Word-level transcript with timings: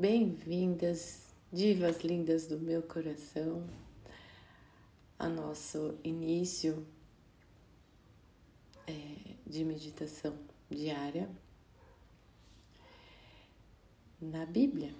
Bem-vindas, 0.00 1.26
divas 1.52 2.00
lindas 2.00 2.46
do 2.46 2.58
meu 2.58 2.82
coração, 2.82 3.68
a 5.18 5.28
nosso 5.28 5.98
início 6.02 6.86
é, 8.86 9.34
de 9.46 9.62
meditação 9.62 10.38
diária 10.70 11.28
na 14.18 14.46
Bíblia, 14.46 14.94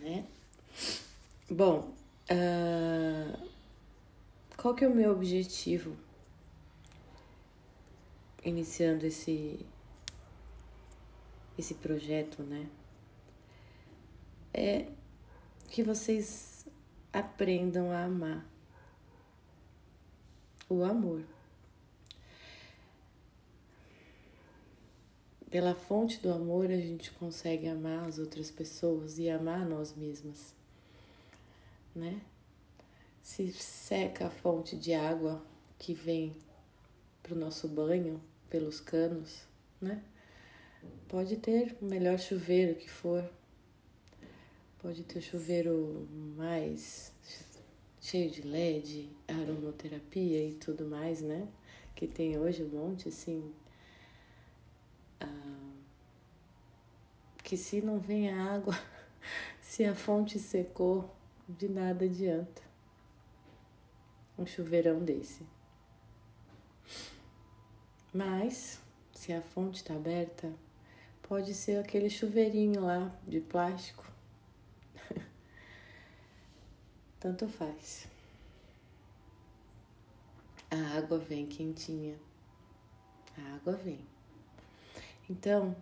né? 0.00 0.26
Bom, 1.50 1.94
uh, 2.30 3.50
qual 4.56 4.74
que 4.74 4.86
é 4.86 4.88
o 4.88 4.94
meu 4.94 5.12
objetivo 5.12 5.94
iniciando 8.42 9.04
esse 9.04 9.66
esse 11.58 11.74
projeto, 11.74 12.42
né? 12.42 12.66
É 14.58 14.86
que 15.68 15.82
vocês 15.82 16.66
aprendam 17.12 17.92
a 17.92 18.04
amar. 18.04 18.42
O 20.66 20.82
amor. 20.82 21.22
Pela 25.50 25.74
fonte 25.74 26.18
do 26.20 26.32
amor 26.32 26.70
a 26.70 26.76
gente 26.78 27.10
consegue 27.12 27.68
amar 27.68 28.08
as 28.08 28.18
outras 28.18 28.50
pessoas 28.50 29.18
e 29.18 29.28
amar 29.28 29.66
nós 29.66 29.94
mesmas, 29.94 30.54
né? 31.94 32.22
Se 33.22 33.52
seca 33.52 34.28
a 34.28 34.30
fonte 34.30 34.74
de 34.74 34.94
água 34.94 35.44
que 35.78 35.92
vem 35.92 36.34
para 37.22 37.34
o 37.34 37.38
nosso 37.38 37.68
banho 37.68 38.22
pelos 38.48 38.80
canos, 38.80 39.42
né? 39.78 40.02
Pode 41.08 41.36
ter 41.36 41.76
o 41.82 41.84
melhor 41.84 42.18
chuveiro 42.18 42.74
que 42.74 42.90
for, 42.90 43.22
pode 44.86 45.02
ter 45.02 45.20
chuveiro 45.20 46.06
mais 46.36 47.12
cheio 48.00 48.30
de 48.30 48.42
LED, 48.42 49.10
aromaterapia 49.26 50.48
e 50.48 50.52
tudo 50.54 50.86
mais, 50.86 51.20
né? 51.20 51.48
Que 51.92 52.06
tem 52.06 52.38
hoje 52.38 52.62
um 52.62 52.68
monte 52.68 53.08
assim. 53.08 53.52
Ah, 55.20 55.72
que 57.42 57.56
se 57.56 57.82
não 57.82 57.98
vem 57.98 58.30
a 58.30 58.54
água, 58.54 58.78
se 59.60 59.84
a 59.84 59.92
fonte 59.92 60.38
secou, 60.38 61.12
de 61.48 61.68
nada 61.68 62.04
adianta. 62.04 62.62
Um 64.38 64.46
chuveirão 64.46 65.04
desse. 65.04 65.44
Mas, 68.14 68.80
se 69.12 69.32
a 69.32 69.42
fonte 69.42 69.78
está 69.78 69.94
aberta, 69.94 70.52
Pode 71.28 71.54
ser 71.54 71.80
aquele 71.80 72.08
chuveirinho 72.08 72.82
lá 72.82 73.12
de 73.26 73.40
plástico. 73.40 74.15
Tanto 77.18 77.48
faz. 77.48 78.06
A 80.70 80.98
água 80.98 81.18
vem 81.18 81.46
quentinha. 81.46 82.18
A 83.38 83.54
água 83.54 83.72
vem. 83.74 84.00
Então, 85.28 85.76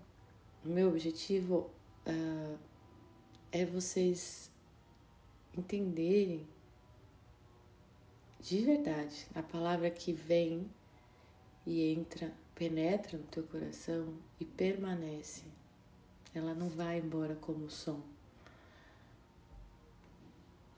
o 0.64 0.68
meu 0.68 0.88
objetivo 0.88 1.70
uh, 2.06 2.58
é 3.52 3.64
vocês 3.66 4.50
entenderem 5.56 6.46
de 8.41 8.60
verdade 8.60 9.26
a 9.34 9.42
palavra 9.42 9.91
que 9.91 10.12
vem 10.12 10.70
e 11.66 11.92
entra 11.92 12.32
penetra 12.54 13.19
no 13.19 13.24
teu 13.24 13.42
coração 13.44 14.14
e 14.38 14.44
permanece. 14.44 15.44
Ela 16.34 16.54
não 16.54 16.69
vai 16.69 16.98
embora 16.98 17.34
como 17.36 17.70
som. 17.70 18.00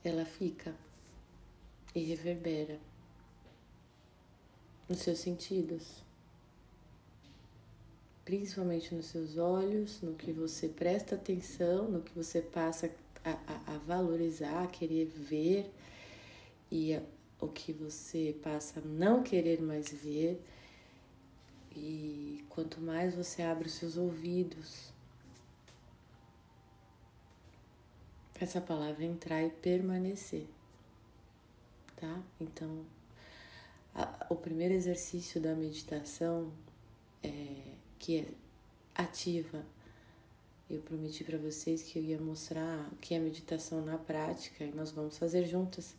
Ela 0.07 0.25
fica 0.25 0.73
e 1.93 1.99
reverbera 2.05 2.79
nos 4.89 4.99
seus 4.99 5.19
sentidos, 5.19 6.05
principalmente 8.25 8.95
nos 8.95 9.07
seus 9.07 9.37
olhos, 9.37 10.01
no 10.03 10.15
que 10.15 10.31
você 10.31 10.69
presta 10.69 11.17
atenção, 11.17 11.91
no 11.91 12.03
que 12.03 12.13
você 12.15 12.41
passa 12.41 12.89
a, 13.25 13.33
a, 13.33 13.75
a 13.75 13.79
valorizar, 13.79 14.63
a 14.63 14.69
querer 14.69 15.07
ver 15.07 15.69
e 16.71 16.95
a, 16.95 17.03
o 17.41 17.49
que 17.49 17.73
você 17.73 18.33
passa 18.41 18.79
a 18.79 18.85
não 18.85 19.25
querer 19.25 19.61
mais 19.61 19.93
ver. 19.93 20.41
E 21.75 22.45
quanto 22.49 22.81
mais 22.81 23.13
você 23.13 23.43
abre 23.43 23.67
os 23.67 23.75
seus 23.75 23.97
ouvidos, 23.97 24.93
essa 28.45 28.61
palavra 28.61 29.05
entrar 29.05 29.43
e 29.43 29.51
permanecer, 29.51 30.47
tá? 31.97 32.23
Então, 32.41 32.85
a, 33.95 34.27
o 34.29 34.37
primeiro 34.37 34.75
exercício 34.75 35.41
da 35.41 35.55
meditação 35.55 36.53
é, 37.23 37.75
que 37.99 38.19
é 38.19 38.27
ativa. 38.95 39.65
Eu 40.69 40.81
prometi 40.81 41.23
para 41.23 41.39
vocês 41.39 41.83
que 41.83 41.99
eu 41.99 42.03
ia 42.03 42.19
mostrar 42.19 42.89
o 42.93 42.97
que 42.97 43.15
é 43.15 43.19
meditação 43.19 43.85
na 43.85 43.97
prática 43.97 44.65
e 44.65 44.73
nós 44.73 44.91
vamos 44.91 45.17
fazer 45.17 45.47
juntas. 45.47 45.95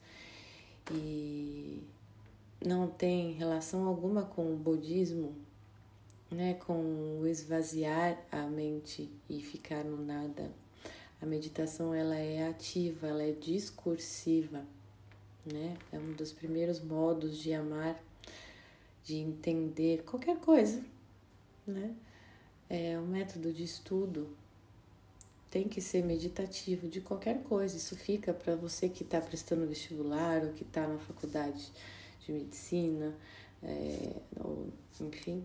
E 0.92 1.84
não 2.66 2.88
tem 2.88 3.32
relação 3.34 3.88
alguma 3.88 4.24
com 4.24 4.54
o 4.54 4.58
budismo, 4.58 5.36
né, 6.30 6.56
com 6.56 7.20
o 7.20 7.28
esvaziar 7.28 8.18
a 8.32 8.42
mente 8.44 9.10
e 9.30 9.42
ficar 9.42 9.84
no 9.84 10.04
nada. 10.04 10.52
A 11.22 11.26
meditação 11.26 11.94
ela 11.94 12.16
é 12.16 12.48
ativa, 12.48 13.08
ela 13.08 13.24
é 13.24 13.32
discursiva, 13.32 14.64
né? 15.46 15.78
É 15.92 15.98
um 15.98 16.14
dos 16.14 16.32
primeiros 16.32 16.80
modos 16.80 17.38
de 17.38 17.54
amar, 17.54 18.00
de 19.04 19.16
entender 19.16 20.04
qualquer 20.04 20.38
coisa, 20.38 20.84
né? 21.66 21.96
É 22.70 23.00
um 23.00 23.08
método 23.08 23.52
de 23.52 23.64
estudo 23.64 24.30
tem 25.50 25.68
que 25.68 25.82
ser 25.82 26.04
meditativo 26.04 26.88
de 26.88 27.02
qualquer 27.02 27.42
coisa. 27.44 27.78
Isso 27.78 27.96
fica 27.96 28.34
para 28.34 28.56
você 28.56 28.90
que 28.90 29.04
está 29.04 29.20
prestando 29.22 29.66
vestibular 29.66 30.44
ou 30.44 30.54
que 30.54 30.64
está 30.64 30.88
na 30.88 31.00
faculdade 31.00 31.72
de 32.26 32.32
medicina, 32.32 33.16
é, 33.64 34.12
ou, 34.40 34.68
enfim, 35.02 35.44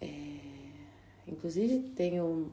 é, 0.00 0.38
inclusive 1.26 1.90
tem 1.90 2.20
o, 2.20 2.50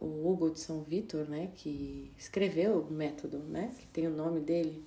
o 0.00 0.28
Hugo 0.28 0.50
de 0.50 0.60
São 0.60 0.82
Vitor, 0.82 1.28
né, 1.28 1.50
que 1.54 2.10
escreveu 2.16 2.80
o 2.80 2.92
método, 2.92 3.38
né, 3.38 3.74
que 3.78 3.86
tem 3.88 4.06
o 4.06 4.10
nome 4.10 4.40
dele, 4.40 4.84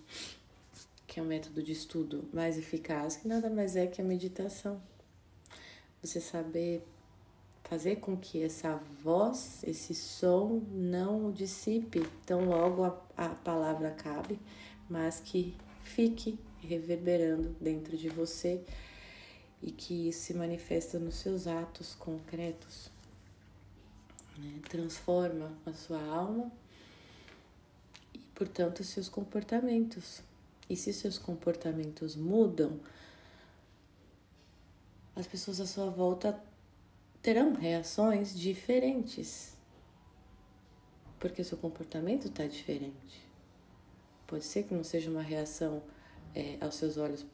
que 1.08 1.20
é 1.20 1.24
um 1.24 1.26
método 1.26 1.62
de 1.64 1.72
estudo 1.72 2.28
mais 2.34 2.58
eficaz, 2.58 3.16
que 3.16 3.28
nada 3.28 3.50
mais 3.50 3.76
é 3.76 3.88
que 3.88 4.02
a 4.02 4.06
meditação. 4.06 4.82
Você 6.02 6.20
saber 6.20 6.84
fazer 7.64 7.98
com 7.98 8.16
que 8.16 8.44
essa 8.44 8.76
voz, 9.04 9.64
esse 9.64 9.96
som 9.96 10.62
não 10.72 11.32
dissipe 11.32 12.08
tão 12.26 12.46
logo 12.46 12.84
a, 12.84 13.02
a 13.18 13.30
palavra 13.30 13.90
acabe, 13.90 14.40
mas 14.90 15.20
que 15.20 15.56
fique 15.84 16.40
reverberando 16.60 17.56
dentro 17.60 17.98
de 17.98 18.10
você 18.10 18.62
e 19.62 19.72
que 19.72 20.10
isso 20.10 20.22
se 20.22 20.34
manifesta 20.34 21.00
nos 21.00 21.16
seus 21.16 21.48
atos 21.48 21.96
concretos. 21.96 22.95
Né? 24.38 24.60
Transforma 24.70 25.52
a 25.66 25.74
sua 25.74 26.02
alma 26.04 26.52
e, 28.14 28.20
portanto, 28.34 28.84
seus 28.84 29.10
comportamentos. 29.10 30.22
E 30.70 30.76
se 30.76 30.92
seus 30.94 31.18
comportamentos 31.18 32.16
mudam, 32.16 32.80
as 35.16 35.28
pessoas 35.28 35.60
à 35.62 35.66
sua 35.66 35.90
volta 35.90 36.40
terão 37.22 37.54
reações 37.54 38.38
diferentes. 38.38 39.56
Porque 41.20 41.44
seu 41.44 41.58
comportamento 41.58 42.28
está 42.28 42.46
diferente. 42.46 43.24
Pode 44.28 44.44
ser 44.44 44.64
que 44.64 44.74
não 44.74 44.84
seja 44.84 45.10
uma 45.10 45.22
reação 45.22 45.84
é, 46.34 46.58
aos 46.60 46.76
seus 46.76 46.98
olhos 46.98 47.26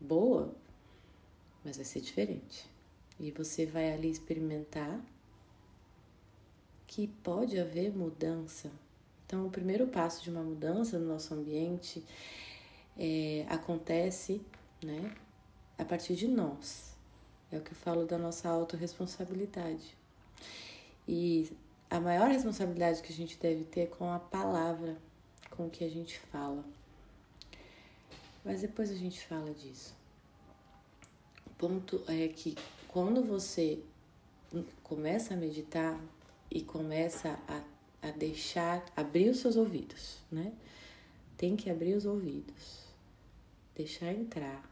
boa, 0.00 0.54
mas 1.64 1.76
vai 1.76 1.84
ser 1.84 2.00
diferente. 2.00 2.68
E 3.18 3.30
você 3.30 3.66
vai 3.66 3.92
ali 3.92 4.10
experimentar 4.10 5.00
que 6.86 7.08
pode 7.22 7.58
haver 7.58 7.94
mudança. 7.96 8.70
Então, 9.24 9.46
o 9.46 9.50
primeiro 9.50 9.86
passo 9.88 10.22
de 10.22 10.30
uma 10.30 10.42
mudança 10.42 10.98
no 10.98 11.06
nosso 11.06 11.34
ambiente 11.34 12.04
é, 12.96 13.44
acontece 13.48 14.40
né, 14.82 15.12
a 15.78 15.84
partir 15.84 16.14
de 16.14 16.28
nós. 16.28 16.94
É 17.50 17.58
o 17.58 17.60
que 17.60 17.72
eu 17.72 17.76
falo 17.76 18.04
da 18.04 18.18
nossa 18.18 18.48
autorresponsabilidade. 18.48 19.96
E 21.08 21.50
a 21.90 22.00
maior 22.00 22.28
responsabilidade 22.28 23.02
que 23.02 23.12
a 23.12 23.16
gente 23.16 23.38
deve 23.38 23.64
ter 23.64 23.80
é 23.82 23.86
com 23.86 24.12
a 24.12 24.18
palavra, 24.18 24.96
com 25.50 25.66
o 25.66 25.70
que 25.70 25.84
a 25.84 25.90
gente 25.90 26.18
fala. 26.18 26.64
Mas 28.44 28.62
depois 28.62 28.90
a 28.90 28.96
gente 28.96 29.24
fala 29.26 29.52
disso 29.52 29.96
ponto 31.58 32.02
é 32.06 32.28
que 32.28 32.54
quando 32.88 33.22
você 33.22 33.80
começa 34.82 35.34
a 35.34 35.36
meditar, 35.36 35.98
e 36.50 36.62
começa 36.62 37.38
a, 37.48 37.62
a 38.08 38.10
deixar, 38.10 38.84
abrir 38.96 39.28
os 39.30 39.38
seus 39.38 39.56
ouvidos, 39.56 40.18
né? 40.30 40.52
Tem 41.36 41.56
que 41.56 41.70
abrir 41.70 41.94
os 41.94 42.06
ouvidos, 42.06 42.84
deixar 43.74 44.12
entrar. 44.12 44.70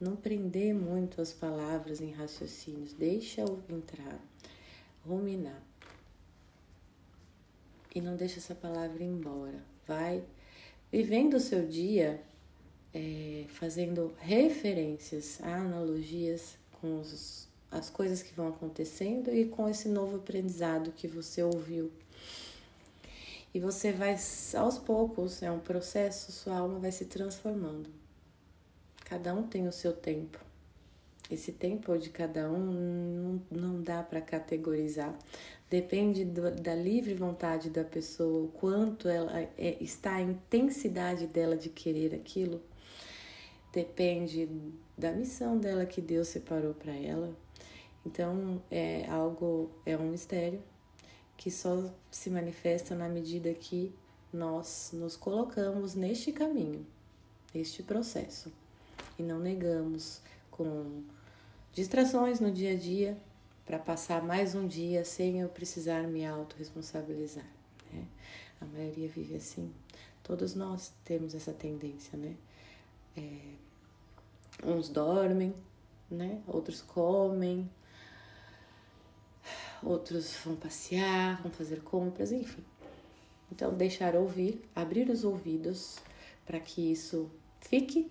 Não 0.00 0.16
prender 0.16 0.74
muito 0.74 1.20
as 1.20 1.32
palavras 1.32 2.00
em 2.00 2.10
raciocínios, 2.10 2.92
deixa 2.92 3.42
entrar, 3.68 4.18
ruminar. 5.06 5.62
E 7.94 8.00
não 8.00 8.16
deixa 8.16 8.38
essa 8.38 8.54
palavra 8.54 9.04
embora. 9.04 9.62
Vai 9.86 10.24
vivendo 10.90 11.34
o 11.34 11.40
seu 11.40 11.68
dia 11.68 12.20
é, 12.92 13.44
fazendo 13.48 14.14
referências, 14.18 15.40
analogias 15.42 16.56
com 16.80 17.00
os, 17.00 17.48
as 17.72 17.90
coisas 17.90 18.22
que 18.22 18.34
vão 18.34 18.48
acontecendo 18.48 19.34
e 19.34 19.46
com 19.46 19.68
esse 19.68 19.88
novo 19.88 20.16
aprendizado 20.16 20.92
que 20.92 21.08
você 21.08 21.42
ouviu. 21.42 21.90
E 23.54 23.58
você 23.58 23.90
vai, 23.92 24.16
aos 24.56 24.78
poucos, 24.78 25.42
é 25.42 25.50
um 25.50 25.58
processo, 25.58 26.30
sua 26.30 26.58
alma 26.58 26.78
vai 26.78 26.92
se 26.92 27.06
transformando. 27.06 27.90
Cada 29.04 29.34
um 29.34 29.42
tem 29.42 29.66
o 29.66 29.72
seu 29.72 29.92
tempo. 29.92 30.38
Esse 31.30 31.52
tempo 31.52 31.96
de 31.98 32.10
cada 32.10 32.50
um 32.50 33.40
não, 33.50 33.82
dá 33.82 34.02
para 34.02 34.20
categorizar. 34.20 35.14
Depende 35.68 36.24
do, 36.24 36.50
da 36.50 36.74
livre 36.74 37.14
vontade 37.14 37.70
da 37.70 37.84
pessoa, 37.84 38.44
o 38.44 38.48
quanto 38.48 39.08
ela 39.08 39.40
é, 39.40 39.76
está 39.80 40.16
a 40.16 40.22
intensidade 40.22 41.26
dela 41.26 41.56
de 41.56 41.70
querer 41.70 42.14
aquilo 42.14 42.60
depende 43.72 44.48
da 44.96 45.10
missão 45.10 45.58
dela 45.58 45.86
que 45.86 46.00
Deus 46.00 46.28
separou 46.28 46.74
para 46.74 46.92
ela. 46.92 47.34
Então 48.04 48.62
é 48.70 49.06
algo, 49.08 49.70
é 49.86 49.96
um 49.96 50.10
mistério 50.10 50.62
que 51.36 51.50
só 51.50 51.90
se 52.10 52.30
manifesta 52.30 52.94
na 52.94 53.08
medida 53.08 53.52
que 53.54 53.94
nós 54.32 54.90
nos 54.92 55.16
colocamos 55.16 55.94
neste 55.94 56.32
caminho, 56.32 56.86
neste 57.54 57.82
processo 57.82 58.52
e 59.18 59.22
não 59.22 59.38
negamos 59.38 60.20
com 60.50 61.02
distrações 61.72 62.40
no 62.40 62.50
dia 62.50 62.72
a 62.72 62.76
dia 62.76 63.16
para 63.64 63.78
passar 63.78 64.22
mais 64.22 64.54
um 64.54 64.66
dia 64.66 65.04
sem 65.04 65.40
eu 65.40 65.48
precisar 65.48 66.02
me 66.02 66.26
autorresponsabilizar. 66.26 67.46
Né? 67.92 68.06
A 68.60 68.64
maioria 68.64 69.08
vive 69.08 69.36
assim. 69.36 69.72
Todos 70.22 70.54
nós 70.54 70.92
temos 71.04 71.34
essa 71.34 71.52
tendência, 71.52 72.16
né? 72.16 72.36
É, 73.16 73.54
uns 74.64 74.88
dormem, 74.88 75.54
né? 76.10 76.40
Outros 76.46 76.80
comem, 76.80 77.68
outros 79.82 80.36
vão 80.44 80.56
passear, 80.56 81.40
vão 81.42 81.50
fazer 81.50 81.82
compras, 81.82 82.32
enfim. 82.32 82.64
Então, 83.50 83.74
deixar 83.74 84.14
ouvir, 84.14 84.62
abrir 84.74 85.10
os 85.10 85.24
ouvidos 85.24 85.98
para 86.46 86.58
que 86.58 86.92
isso 86.92 87.30
fique 87.60 88.10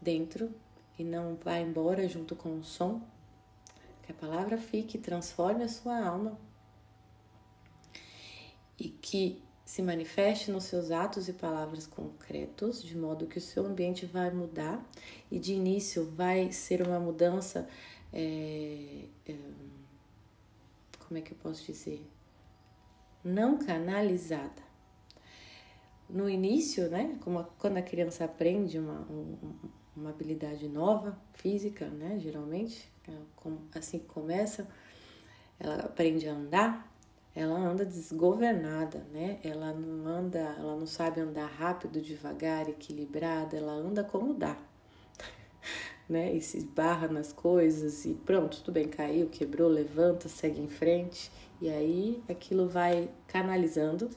dentro 0.00 0.50
e 0.98 1.04
não 1.04 1.36
vá 1.36 1.58
embora 1.58 2.08
junto 2.08 2.36
com 2.36 2.58
o 2.58 2.64
som. 2.64 3.02
Que 4.02 4.12
a 4.12 4.14
palavra 4.14 4.58
fique, 4.58 4.98
transforme 4.98 5.64
a 5.64 5.68
sua 5.68 5.98
alma 5.98 6.38
e 8.78 8.88
que 8.88 9.42
se 9.64 9.82
manifeste 9.82 10.50
nos 10.50 10.64
seus 10.64 10.90
atos 10.90 11.28
e 11.28 11.32
palavras 11.32 11.86
concretos, 11.86 12.82
de 12.82 12.96
modo 12.96 13.26
que 13.26 13.38
o 13.38 13.40
seu 13.40 13.64
ambiente 13.66 14.04
vai 14.04 14.30
mudar 14.30 14.84
e 15.30 15.38
de 15.38 15.54
início 15.54 16.04
vai 16.10 16.52
ser 16.52 16.86
uma 16.86 17.00
mudança. 17.00 17.66
É, 18.12 19.06
é, 19.26 19.34
como 21.14 21.22
é 21.22 21.22
que 21.28 21.30
eu 21.30 21.38
posso 21.38 21.64
dizer? 21.64 22.04
Não 23.22 23.56
canalizada. 23.56 24.60
No 26.10 26.28
início, 26.28 26.90
né, 26.90 27.16
como 27.20 27.38
a, 27.38 27.44
quando 27.44 27.76
a 27.76 27.82
criança 27.82 28.24
aprende 28.24 28.80
uma, 28.80 29.02
um, 29.02 29.54
uma 29.96 30.10
habilidade 30.10 30.68
nova, 30.68 31.16
física, 31.34 31.86
né, 31.86 32.18
geralmente, 32.18 32.90
assim 33.72 34.00
que 34.00 34.06
começa, 34.06 34.66
ela 35.60 35.84
aprende 35.84 36.28
a 36.28 36.32
andar, 36.32 36.92
ela 37.32 37.54
anda 37.56 37.84
desgovernada, 37.84 39.06
né? 39.12 39.38
Ela 39.44 39.72
não 39.72 40.08
anda, 40.08 40.40
ela 40.58 40.74
não 40.76 40.86
sabe 40.86 41.20
andar 41.20 41.46
rápido, 41.46 42.00
devagar, 42.00 42.68
equilibrada, 42.68 43.56
ela 43.56 43.72
anda 43.72 44.02
como 44.02 44.34
dá. 44.34 44.56
Né? 46.08 46.34
E 46.34 46.40
se 46.40 46.58
esbarra 46.58 47.08
nas 47.08 47.32
coisas 47.32 48.04
e 48.04 48.14
pronto, 48.14 48.58
tudo 48.58 48.72
bem, 48.72 48.88
caiu, 48.88 49.28
quebrou, 49.28 49.68
levanta, 49.68 50.28
segue 50.28 50.60
em 50.60 50.68
frente. 50.68 51.30
E 51.60 51.68
aí 51.68 52.22
aquilo 52.28 52.68
vai 52.68 53.10
canalizando, 53.26 54.10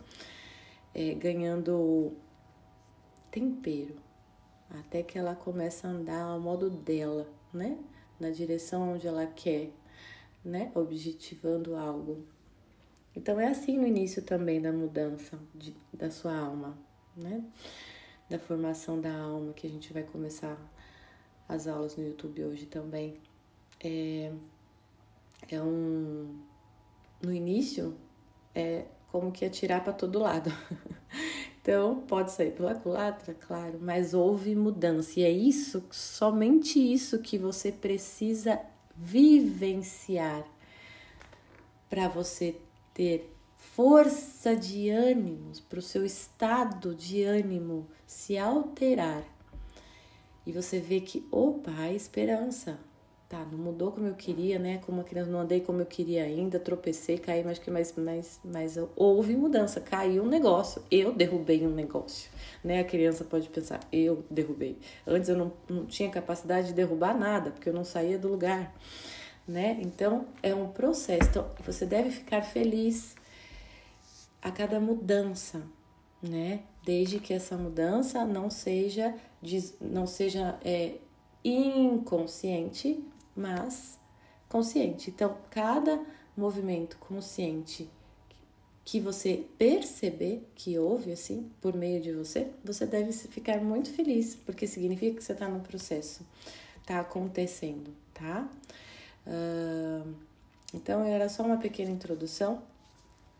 é, 0.93 1.13
ganhando 1.13 2.13
tempero, 3.31 3.95
até 4.69 5.03
que 5.03 5.17
ela 5.17 5.35
começa 5.35 5.87
a 5.87 5.91
andar 5.91 6.23
ao 6.23 6.39
modo 6.39 6.69
dela, 6.69 7.27
né? 7.53 7.77
Na 8.19 8.31
direção 8.31 8.93
onde 8.93 9.07
ela 9.07 9.25
quer, 9.27 9.69
né? 10.43 10.71
Objetivando 10.75 11.75
algo. 11.75 12.25
Então 13.15 13.39
é 13.39 13.47
assim 13.47 13.77
no 13.77 13.87
início 13.87 14.21
também 14.21 14.61
da 14.61 14.71
mudança 14.71 15.39
de, 15.53 15.75
da 15.93 16.11
sua 16.11 16.35
alma, 16.35 16.77
né? 17.15 17.43
Da 18.29 18.37
formação 18.37 18.99
da 18.99 19.15
alma 19.15 19.53
que 19.53 19.65
a 19.65 19.69
gente 19.69 19.93
vai 19.93 20.03
começar 20.03 20.57
as 21.47 21.67
aulas 21.67 21.95
no 21.95 22.05
YouTube 22.05 22.43
hoje 22.43 22.65
também. 22.65 23.17
É, 23.83 24.31
é 25.49 25.61
um 25.61 26.35
no 27.21 27.33
início 27.33 27.95
é 28.53 28.85
como 29.11 29.31
que 29.31 29.45
atirar 29.45 29.83
para 29.83 29.93
todo 29.93 30.19
lado. 30.19 30.51
então 31.61 32.01
pode 32.07 32.31
sair 32.31 32.51
pela 32.51 32.75
culatra, 32.75 33.33
claro, 33.33 33.79
mas 33.81 34.13
houve 34.13 34.55
mudança 34.55 35.19
e 35.19 35.23
é 35.23 35.31
isso, 35.31 35.83
somente 35.91 36.79
isso 36.79 37.19
que 37.19 37.37
você 37.37 37.71
precisa 37.71 38.59
vivenciar 38.95 40.45
para 41.89 42.07
você 42.07 42.59
ter 42.93 43.31
força 43.55 44.55
de 44.55 44.89
ânimos, 44.89 45.59
para 45.59 45.79
o 45.79 45.83
seu 45.83 46.03
estado 46.05 46.95
de 46.95 47.23
ânimo 47.23 47.87
se 48.05 48.37
alterar. 48.37 49.23
E 50.47 50.51
você 50.51 50.79
vê 50.79 50.99
que, 50.99 51.27
opa, 51.31 51.71
há 51.77 51.91
esperança. 51.91 52.79
Tá, 53.29 53.45
não 53.51 53.57
mudou 53.59 53.91
como 53.91 54.07
eu 54.07 54.15
queria, 54.15 54.57
né? 54.57 54.79
Como 54.85 55.01
a 55.01 55.03
criança 55.03 55.29
não 55.29 55.41
andei 55.41 55.59
como 55.59 55.81
eu 55.81 55.85
queria 55.85 56.23
ainda, 56.23 56.57
tropecei, 56.57 57.17
caí, 57.17 57.43
mas 57.43 57.59
que 57.59 57.69
mais, 57.69 57.93
mais, 57.97 58.39
mais 58.41 58.79
houve 58.95 59.35
mudança, 59.35 59.81
caiu 59.81 60.23
um 60.23 60.29
negócio, 60.29 60.81
eu 60.89 61.11
derrubei 61.11 61.67
um 61.67 61.69
negócio, 61.69 62.31
né? 62.63 62.79
A 62.79 62.85
criança 62.85 63.25
pode 63.25 63.49
pensar, 63.49 63.81
eu 63.91 64.23
derrubei. 64.31 64.77
Antes 65.05 65.27
eu 65.27 65.35
não, 65.35 65.51
não 65.69 65.85
tinha 65.85 66.09
capacidade 66.09 66.67
de 66.67 66.73
derrubar 66.73 67.19
nada, 67.19 67.51
porque 67.51 67.67
eu 67.67 67.73
não 67.73 67.83
saía 67.83 68.17
do 68.17 68.29
lugar 68.29 68.73
né? 69.47 69.77
Então 69.81 70.25
é 70.43 70.53
um 70.53 70.69
processo. 70.69 71.29
Então, 71.29 71.49
você 71.65 71.85
deve 71.85 72.11
ficar 72.11 72.41
feliz 72.41 73.15
a 74.41 74.51
cada 74.51 74.79
mudança, 74.79 75.63
né? 76.21 76.61
Desde 76.83 77.19
que 77.19 77.33
essa 77.33 77.55
mudança 77.57 78.25
não 78.25 78.49
seja 78.49 79.15
não 79.79 80.07
seja 80.07 80.59
é, 80.63 80.95
inconsciente, 81.43 83.03
mas 83.35 83.99
consciente. 84.49 85.09
Então, 85.09 85.37
cada 85.49 86.03
movimento 86.35 86.97
consciente 86.97 87.89
que 88.85 88.99
você 89.01 89.45
perceber 89.57 90.47
que 90.55 90.79
houve 90.79 91.11
assim 91.11 91.51
por 91.59 91.75
meio 91.75 92.01
de 92.01 92.13
você, 92.13 92.49
você 92.63 92.85
deve 92.85 93.11
ficar 93.11 93.59
muito 93.59 93.91
feliz, 93.91 94.35
porque 94.35 94.65
significa 94.65 95.17
que 95.17 95.23
você 95.23 95.33
está 95.33 95.47
no 95.49 95.59
processo, 95.59 96.25
está 96.79 97.01
acontecendo, 97.01 97.93
tá? 98.13 98.49
Uh, 99.25 100.15
então, 100.73 101.03
era 101.03 101.27
só 101.27 101.43
uma 101.43 101.57
pequena 101.57 101.91
introdução 101.91 102.63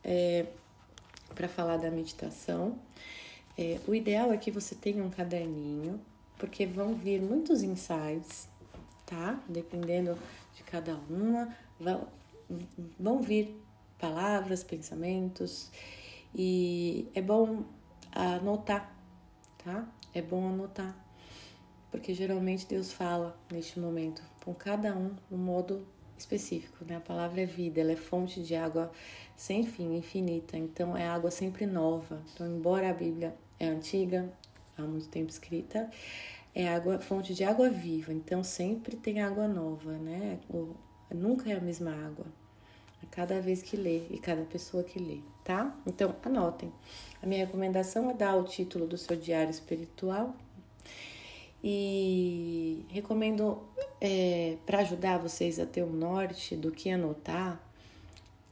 é, 0.04 0.48
para 1.34 1.48
falar 1.48 1.77
da 1.77 1.89
meditação. 1.89 2.77
É, 3.58 3.80
o 3.88 3.96
ideal 3.96 4.32
é 4.32 4.38
que 4.38 4.52
você 4.52 4.76
tenha 4.76 5.04
um 5.04 5.10
caderninho, 5.10 6.00
porque 6.38 6.66
vão 6.66 6.94
vir 6.94 7.20
muitos 7.20 7.64
insights, 7.64 8.48
tá? 9.06 9.42
Dependendo 9.50 10.16
de 10.56 10.62
cada 10.64 10.96
uma, 11.10 11.56
vão, 11.80 12.08
vão 13.00 13.22
vir 13.22 13.60
palavras, 13.98 14.64
pensamentos, 14.64 15.72
e 16.36 17.08
é 17.16 17.22
bom 17.22 17.64
anotar, 18.12 18.96
tá? 19.64 19.88
É 20.14 20.22
bom 20.22 20.48
anotar, 20.48 20.96
porque 21.90 22.14
geralmente 22.14 22.68
Deus 22.68 22.92
fala 22.92 23.36
neste 23.52 23.80
momento 23.80 24.22
com 24.46 24.54
cada 24.54 24.96
um 24.96 25.16
no 25.32 25.38
modo 25.38 25.86
específico, 26.16 26.86
né? 26.86 26.98
A 26.98 27.02
palavra 27.02 27.42
é 27.42 27.46
vida, 27.46 27.82
ela 27.82 27.92
é 27.92 27.96
fonte 27.96 28.42
de 28.42 28.56
água 28.56 28.92
sem 29.36 29.66
fim, 29.66 29.96
infinita. 29.96 30.58
Então 30.58 30.96
é 30.96 31.08
água 31.08 31.30
sempre 31.30 31.66
nova. 31.66 32.22
Então, 32.34 32.48
embora 32.48 32.90
a 32.90 32.94
Bíblia 32.94 33.36
é 33.60 33.68
antiga, 33.68 34.32
há 34.78 34.82
muito 34.82 35.08
tempo 35.08 35.30
escrita, 35.30 35.90
é 36.54 36.68
água, 36.68 37.00
fonte 37.00 37.34
de 37.34 37.44
água 37.44 37.70
viva. 37.70 38.14
Então 38.14 38.44
sempre 38.44 38.96
tem 38.96 39.22
água 39.22 39.48
nova, 39.48 39.92
né? 39.94 40.40
O, 40.50 40.76
nunca 41.14 41.50
é 41.50 41.54
a 41.56 41.62
mesma 41.62 41.92
água. 41.92 42.26
a 43.04 43.06
cada 43.08 43.40
vez 43.40 43.62
que 43.62 43.78
lê 43.78 44.08
e 44.10 44.18
cada 44.20 44.44
pessoa 44.44 44.84
que 44.84 45.00
lê, 45.00 45.20
tá? 45.44 45.76
Então, 45.86 46.16
anotem. 46.24 46.72
A 47.22 47.28
minha 47.28 47.46
recomendação 47.46 48.10
é 48.10 48.14
dar 48.14 48.36
o 48.36 48.44
título 48.44 48.88
do 48.88 48.98
seu 48.98 49.16
diário 49.16 49.52
espiritual 49.52 50.36
e 51.64 52.86
recomendo 52.90 53.62
é, 54.00 54.58
para 54.66 54.80
ajudar 54.80 55.18
vocês 55.18 55.60
a 55.60 55.66
ter 55.66 55.84
um 55.84 55.92
norte 55.92 56.56
do 56.56 56.72
que 56.72 56.90
anotar. 56.90 57.62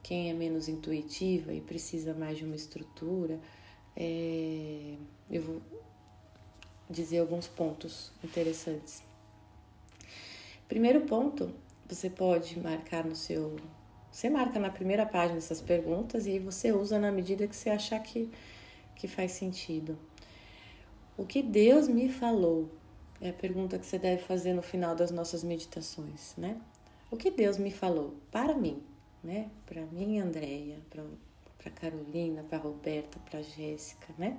Quem 0.02 0.30
é 0.30 0.32
menos 0.32 0.68
intuitiva 0.68 1.52
e 1.52 1.60
precisa 1.60 2.14
mais 2.14 2.38
de 2.38 2.44
uma 2.44 2.54
estrutura, 2.54 3.40
é, 3.96 4.94
eu 5.30 5.42
vou 5.42 5.62
dizer 6.88 7.18
alguns 7.18 7.48
pontos 7.48 8.12
interessantes. 8.22 9.02
Primeiro 10.68 11.02
ponto, 11.02 11.52
você 11.88 12.10
pode 12.10 12.58
marcar 12.60 13.04
no 13.04 13.14
seu. 13.14 13.56
Você 14.10 14.28
marca 14.30 14.58
na 14.58 14.70
primeira 14.70 15.06
página 15.06 15.38
essas 15.38 15.60
perguntas 15.60 16.26
e 16.26 16.30
aí 16.30 16.38
você 16.38 16.72
usa 16.72 16.98
na 16.98 17.12
medida 17.12 17.46
que 17.46 17.54
você 17.54 17.70
achar 17.70 18.00
que, 18.00 18.30
que 18.94 19.06
faz 19.06 19.32
sentido. 19.32 19.98
O 21.16 21.24
que 21.24 21.42
Deus 21.42 21.88
me 21.88 22.08
falou 22.08 22.70
é 23.20 23.30
a 23.30 23.32
pergunta 23.32 23.78
que 23.78 23.86
você 23.86 23.98
deve 23.98 24.22
fazer 24.22 24.52
no 24.52 24.62
final 24.62 24.94
das 24.94 25.10
nossas 25.10 25.42
meditações, 25.42 26.34
né? 26.36 26.60
O 27.10 27.16
que 27.16 27.30
Deus 27.30 27.56
me 27.56 27.70
falou 27.70 28.14
para 28.30 28.54
mim, 28.54 28.82
né? 29.22 29.50
Para 29.64 29.82
mim, 29.86 30.18
Andréia, 30.18 30.78
para 30.90 31.02
Carolina, 31.70 32.42
para 32.42 32.58
Roberta, 32.58 33.18
para 33.30 33.42
Jéssica, 33.42 34.12
né? 34.18 34.38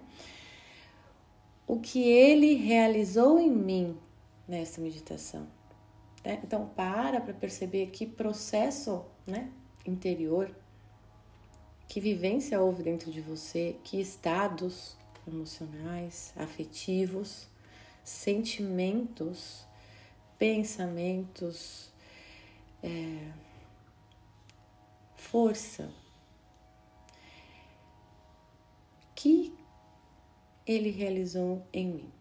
O 1.66 1.80
que 1.80 2.04
Ele 2.04 2.56
realizou 2.56 3.40
em 3.40 3.52
mim 3.52 3.98
nessa 4.48 4.80
meditação. 4.80 5.48
Né? 6.24 6.40
Então, 6.44 6.68
para 6.76 7.20
para 7.20 7.34
perceber 7.34 7.88
que 7.88 8.06
processo, 8.06 9.06
né? 9.26 9.52
Interior, 9.86 10.50
que 11.88 12.00
vivência 12.00 12.60
houve 12.60 12.84
dentro 12.84 13.12
de 13.12 13.22
você, 13.22 13.78
que 13.84 14.00
estados 14.00 14.98
emocionais, 15.28 16.34
afetivos 16.36 17.48
sentimentos, 18.08 19.68
pensamentos, 20.40 21.92
é, 22.82 23.32
força 25.14 25.90
que 29.28 29.54
ele 30.66 30.90
realizou 30.90 31.66
em 31.74 31.88
mim. 31.88 32.12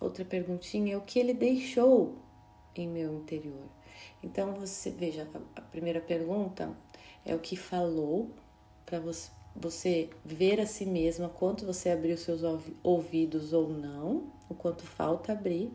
Outra 0.00 0.24
perguntinha 0.24 0.94
é 0.94 0.96
o 0.96 1.00
que 1.00 1.18
ele 1.18 1.34
deixou 1.34 2.16
em 2.74 2.88
meu 2.88 3.18
interior. 3.18 3.66
Então 4.22 4.54
você 4.54 4.90
veja, 4.90 5.28
a 5.56 5.60
primeira 5.60 6.00
pergunta 6.00 6.76
é 7.24 7.34
o 7.34 7.38
que 7.38 7.56
falou 7.56 8.30
para 8.86 9.00
você 9.00 9.30
você 9.60 10.08
ver 10.24 10.60
a 10.60 10.66
si 10.66 10.86
mesma 10.86 11.28
quanto 11.28 11.66
você 11.66 11.90
abriu 11.90 12.16
seus 12.16 12.42
ouvidos 12.80 13.52
ou 13.52 13.68
não, 13.68 14.32
o 14.48 14.54
quanto 14.54 14.84
falta 14.84 15.32
abrir, 15.32 15.72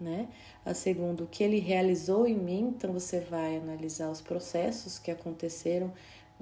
né? 0.00 0.28
A 0.64 0.72
segunda, 0.72 1.24
o 1.24 1.26
que 1.26 1.42
ele 1.42 1.58
realizou 1.58 2.28
em 2.28 2.38
mim, 2.38 2.74
então 2.76 2.92
você 2.92 3.18
vai 3.18 3.56
analisar 3.56 4.08
os 4.08 4.20
processos 4.20 5.00
que 5.00 5.10
aconteceram 5.10 5.92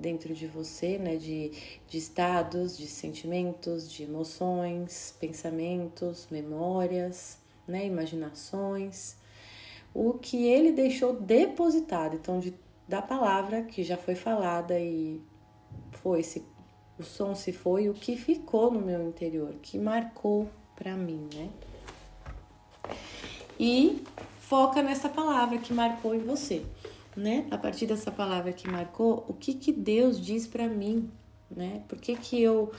dentro 0.00 0.34
de 0.34 0.46
você, 0.46 0.98
né? 0.98 1.16
De, 1.16 1.52
de 1.88 1.98
estados, 1.98 2.76
de 2.76 2.86
sentimentos, 2.86 3.90
de 3.90 4.04
emoções, 4.04 5.14
pensamentos, 5.20 6.26
memórias, 6.30 7.38
né? 7.66 7.86
Imaginações. 7.86 9.16
O 9.92 10.14
que 10.14 10.46
ele 10.46 10.72
deixou 10.72 11.12
depositado, 11.12 12.16
então, 12.16 12.40
de, 12.40 12.54
da 12.88 13.02
palavra 13.02 13.62
que 13.62 13.82
já 13.82 13.96
foi 13.96 14.14
falada 14.14 14.78
e 14.78 15.20
foi, 15.92 16.22
se, 16.22 16.44
o 16.98 17.02
som 17.02 17.34
se 17.34 17.52
foi, 17.52 17.88
o 17.88 17.94
que 17.94 18.16
ficou 18.16 18.70
no 18.70 18.80
meu 18.80 19.06
interior, 19.06 19.54
que 19.60 19.78
marcou 19.78 20.48
para 20.76 20.96
mim, 20.96 21.28
né? 21.34 21.50
E 23.58 24.02
foca 24.38 24.82
nessa 24.82 25.08
palavra 25.08 25.58
que 25.58 25.72
marcou 25.72 26.14
em 26.14 26.20
você, 26.20 26.64
né? 27.16 27.46
A 27.50 27.58
partir 27.58 27.86
dessa 27.86 28.10
palavra 28.10 28.52
que 28.52 28.68
marcou, 28.68 29.24
o 29.28 29.34
que 29.34 29.54
que 29.54 29.72
Deus 29.72 30.20
diz 30.20 30.46
para 30.46 30.68
mim, 30.68 31.10
né? 31.50 31.82
Por 31.88 31.98
que 31.98 32.16
que 32.16 32.40
eu 32.40 32.72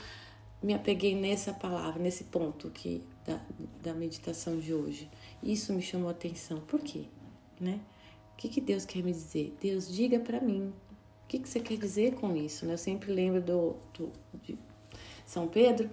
me 0.62 0.74
apeguei 0.74 1.14
nessa 1.14 1.52
palavra, 1.52 2.02
nesse 2.02 2.24
ponto 2.24 2.70
que 2.70 3.02
da, 3.26 3.40
da 3.82 3.94
meditação 3.94 4.58
de 4.58 4.72
hoje? 4.72 5.10
Isso 5.42 5.72
me 5.72 5.82
chamou 5.82 6.08
a 6.08 6.12
atenção. 6.12 6.60
Por 6.60 6.80
quê, 6.80 7.04
né? 7.60 7.80
O 8.34 8.36
que 8.36 8.48
que 8.48 8.60
Deus 8.60 8.84
quer 8.84 9.02
me 9.02 9.12
dizer? 9.12 9.56
Deus 9.60 9.92
diga 9.92 10.18
para 10.18 10.40
mim 10.40 10.72
que, 11.32 11.38
que 11.38 11.48
você 11.48 11.60
quer 11.60 11.78
dizer 11.78 12.14
com 12.16 12.36
isso? 12.36 12.66
Né? 12.66 12.74
Eu 12.74 12.78
sempre 12.78 13.10
lembro 13.10 13.40
do, 13.40 13.76
do, 13.94 14.12
de 14.42 14.58
São 15.24 15.48
Pedro, 15.48 15.88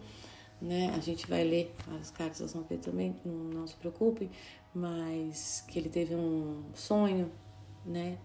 né? 0.62 0.94
A 0.94 1.00
gente 1.00 1.26
vai 1.28 1.46
ler 1.46 1.74
as 2.02 2.12
cartas 2.12 2.40
de 2.40 2.52
São 2.52 2.64
Pedro 2.64 2.92
também, 2.92 3.16
não 3.24 3.66
se 3.66 3.76
preocupem, 3.76 4.30
mas 4.74 5.64
que 5.66 5.80
ele 5.80 5.88
teve 5.88 6.14
um 6.14 6.62
sonho, 6.74 7.32
né? 7.86 8.18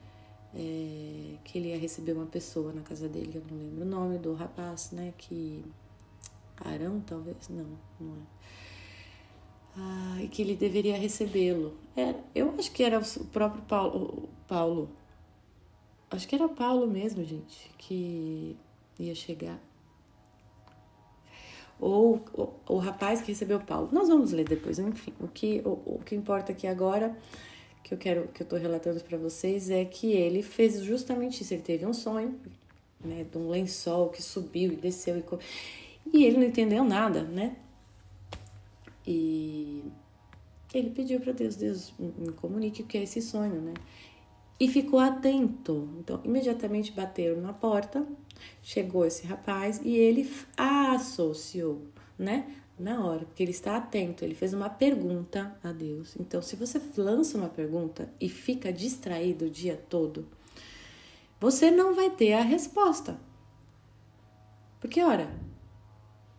É, 0.56 1.37
que 1.44 1.58
ele 1.58 1.70
ia 1.70 1.78
receber 1.78 2.12
uma 2.12 2.26
pessoa 2.26 2.73
na 2.73 2.82
casa 2.82 3.08
dele, 3.08 3.32
eu 3.34 3.42
não 3.50 3.58
lembro 3.58 3.82
o 3.82 3.84
nome 3.84 4.18
do 4.18 4.34
rapaz, 4.34 4.92
né? 4.92 5.12
Que. 5.18 5.64
Arão, 6.56 7.00
talvez? 7.00 7.49
Não, 7.49 7.66
não 8.00 8.14
é. 8.14 8.34
Ah, 9.76 10.18
e 10.23 10.28
que 10.28 10.40
ele 10.40 10.54
deveria 10.54 10.96
recebê-lo. 10.96 11.75
Eu 12.32 12.54
acho 12.56 12.70
que 12.70 12.84
era 12.84 13.00
o 13.00 13.25
próprio 13.26 13.62
Paulo, 13.62 14.28
Paulo 14.46 14.88
Acho 16.14 16.28
que 16.28 16.34
era 16.37 16.49
Paulo 16.49 16.87
mesmo, 16.87 17.25
gente, 17.25 17.68
que 17.76 18.56
ia 19.00 19.16
chegar. 19.16 19.58
Ou 21.80 22.23
o, 22.32 22.75
o 22.75 22.78
rapaz 22.78 23.20
que 23.20 23.32
recebeu 23.32 23.58
Paulo. 23.58 23.88
Nós 23.90 24.08
vamos 24.08 24.30
ler 24.30 24.44
depois, 24.49 24.78
enfim. 24.78 25.12
O 25.18 25.26
que, 25.26 25.61
o, 25.64 25.70
o 25.70 26.00
que 26.04 26.14
importa 26.14 26.52
aqui 26.52 26.68
agora, 26.68 27.16
que 27.84 27.94
eu 27.94 27.98
quero 27.98 28.26
que 28.28 28.42
eu 28.42 28.46
tô 28.46 28.56
relatando 28.56 29.00
para 29.00 29.16
vocês, 29.16 29.70
é 29.70 29.84
que 29.84 30.10
ele 30.10 30.42
fez 30.42 30.82
justamente 30.82 31.42
isso. 31.42 31.54
Ele 31.54 31.62
teve 31.62 31.86
um 31.86 31.94
sonho, 31.94 32.34
né, 33.00 33.24
de 33.30 33.38
um 33.38 33.48
lençol 33.48 34.08
que 34.08 34.20
subiu 34.20 34.72
e 34.72 34.76
desceu 34.76 35.18
e, 35.18 35.24
e 36.12 36.24
ele 36.24 36.38
não 36.38 36.44
entendeu 36.44 36.82
nada, 36.82 37.22
né? 37.22 37.56
E 39.06 39.84
ele 40.72 40.90
pediu 40.90 41.20
para 41.20 41.32
Deus, 41.32 41.54
Deus 41.54 41.94
me 41.98 42.32
comunique 42.32 42.82
o 42.82 42.86
que 42.86 42.98
é 42.98 43.04
esse 43.04 43.22
sonho, 43.22 43.60
né? 43.60 43.74
e 44.58 44.68
ficou 44.68 44.98
atento. 44.98 45.88
Então, 45.98 46.20
imediatamente 46.24 46.92
bateram 46.92 47.40
na 47.40 47.52
porta, 47.52 48.06
chegou 48.62 49.04
esse 49.04 49.26
rapaz 49.26 49.80
e 49.84 49.96
ele 49.96 50.30
associou, 50.56 51.82
né? 52.18 52.46
Na 52.78 53.04
hora, 53.04 53.24
porque 53.24 53.42
ele 53.42 53.52
está 53.52 53.76
atento, 53.76 54.24
ele 54.24 54.34
fez 54.34 54.52
uma 54.52 54.68
pergunta 54.68 55.56
a 55.62 55.70
Deus. 55.70 56.16
Então, 56.18 56.42
se 56.42 56.56
você 56.56 56.80
lança 56.96 57.38
uma 57.38 57.48
pergunta 57.48 58.12
e 58.20 58.28
fica 58.28 58.72
distraído 58.72 59.44
o 59.44 59.50
dia 59.50 59.80
todo, 59.88 60.26
você 61.40 61.70
não 61.70 61.94
vai 61.94 62.10
ter 62.10 62.32
a 62.32 62.42
resposta. 62.42 63.16
Porque, 64.80 65.00
ora, 65.00 65.30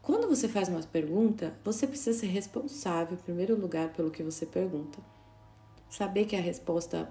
quando 0.01 0.27
você 0.27 0.47
faz 0.47 0.67
uma 0.67 0.81
pergunta, 0.81 1.57
você 1.63 1.87
precisa 1.87 2.19
ser 2.19 2.27
responsável, 2.27 3.17
em 3.17 3.21
primeiro 3.21 3.59
lugar, 3.59 3.93
pelo 3.93 4.11
que 4.11 4.21
você 4.21 4.45
pergunta 4.45 4.99
saber 5.89 6.25
que 6.25 6.35
a 6.35 6.41
resposta, 6.41 7.09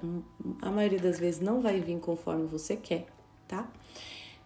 a 0.60 0.70
maioria 0.70 0.98
das 0.98 1.18
vezes, 1.18 1.40
não 1.40 1.60
vai 1.60 1.80
vir 1.80 1.98
conforme 2.00 2.46
você 2.46 2.76
quer, 2.76 3.06
tá? 3.48 3.70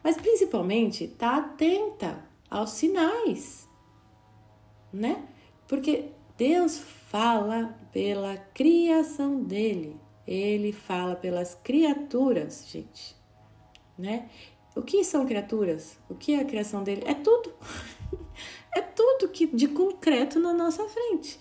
Mas 0.03 0.17
principalmente, 0.17 1.09
tá 1.09 1.39
atenta 1.39 2.25
aos 2.49 2.71
sinais, 2.71 3.68
né? 4.93 5.27
Porque 5.67 6.11
Deus 6.37 6.79
fala 6.79 7.77
pela 7.93 8.37
criação 8.37 9.43
dele, 9.43 9.97
ele 10.27 10.73
fala 10.73 11.17
pelas 11.17 11.55
criaturas, 11.55 12.67
gente, 12.69 13.17
né? 13.99 14.29
O 14.77 14.83
que 14.83 15.03
são 15.03 15.27
criaturas? 15.27 15.99
O 16.09 16.15
que 16.15 16.35
é 16.35 16.41
a 16.41 16.45
criação 16.45 16.85
dele? 16.85 17.03
É 17.05 17.15
tudo. 17.15 17.53
é 18.75 18.81
tudo 18.81 19.29
que 19.29 19.47
de 19.47 19.67
concreto 19.67 20.39
na 20.39 20.53
nossa 20.53 20.85
frente. 20.89 21.39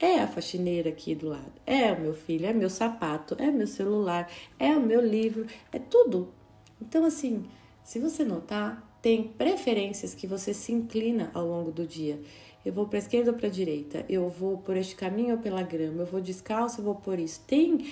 É 0.00 0.20
a 0.20 0.28
faxineira 0.28 0.90
aqui 0.90 1.14
do 1.14 1.28
lado, 1.28 1.52
é 1.66 1.92
o 1.92 2.00
meu 2.00 2.14
filho, 2.14 2.46
é 2.46 2.52
meu 2.52 2.70
sapato, 2.70 3.34
é 3.36 3.50
meu 3.50 3.66
celular, 3.66 4.30
é 4.56 4.70
o 4.70 4.80
meu 4.80 5.00
livro, 5.00 5.44
é 5.72 5.78
tudo. 5.80 6.32
Então, 6.80 7.04
assim, 7.04 7.44
se 7.82 7.98
você 7.98 8.24
notar, 8.24 8.87
tem 9.00 9.24
preferências 9.24 10.14
que 10.14 10.26
você 10.26 10.52
se 10.52 10.72
inclina 10.72 11.30
ao 11.34 11.46
longo 11.46 11.70
do 11.70 11.86
dia. 11.86 12.20
Eu 12.64 12.72
vou 12.72 12.86
para 12.86 12.98
esquerda 12.98 13.30
ou 13.30 13.36
para 13.36 13.48
direita, 13.48 14.04
eu 14.08 14.28
vou 14.28 14.58
por 14.58 14.76
este 14.76 14.94
caminho 14.94 15.36
ou 15.36 15.40
pela 15.40 15.62
grama, 15.62 16.02
eu 16.02 16.06
vou 16.06 16.20
descalço, 16.20 16.80
eu 16.80 16.84
vou 16.84 16.94
por 16.94 17.18
isso. 17.18 17.40
Tem 17.46 17.86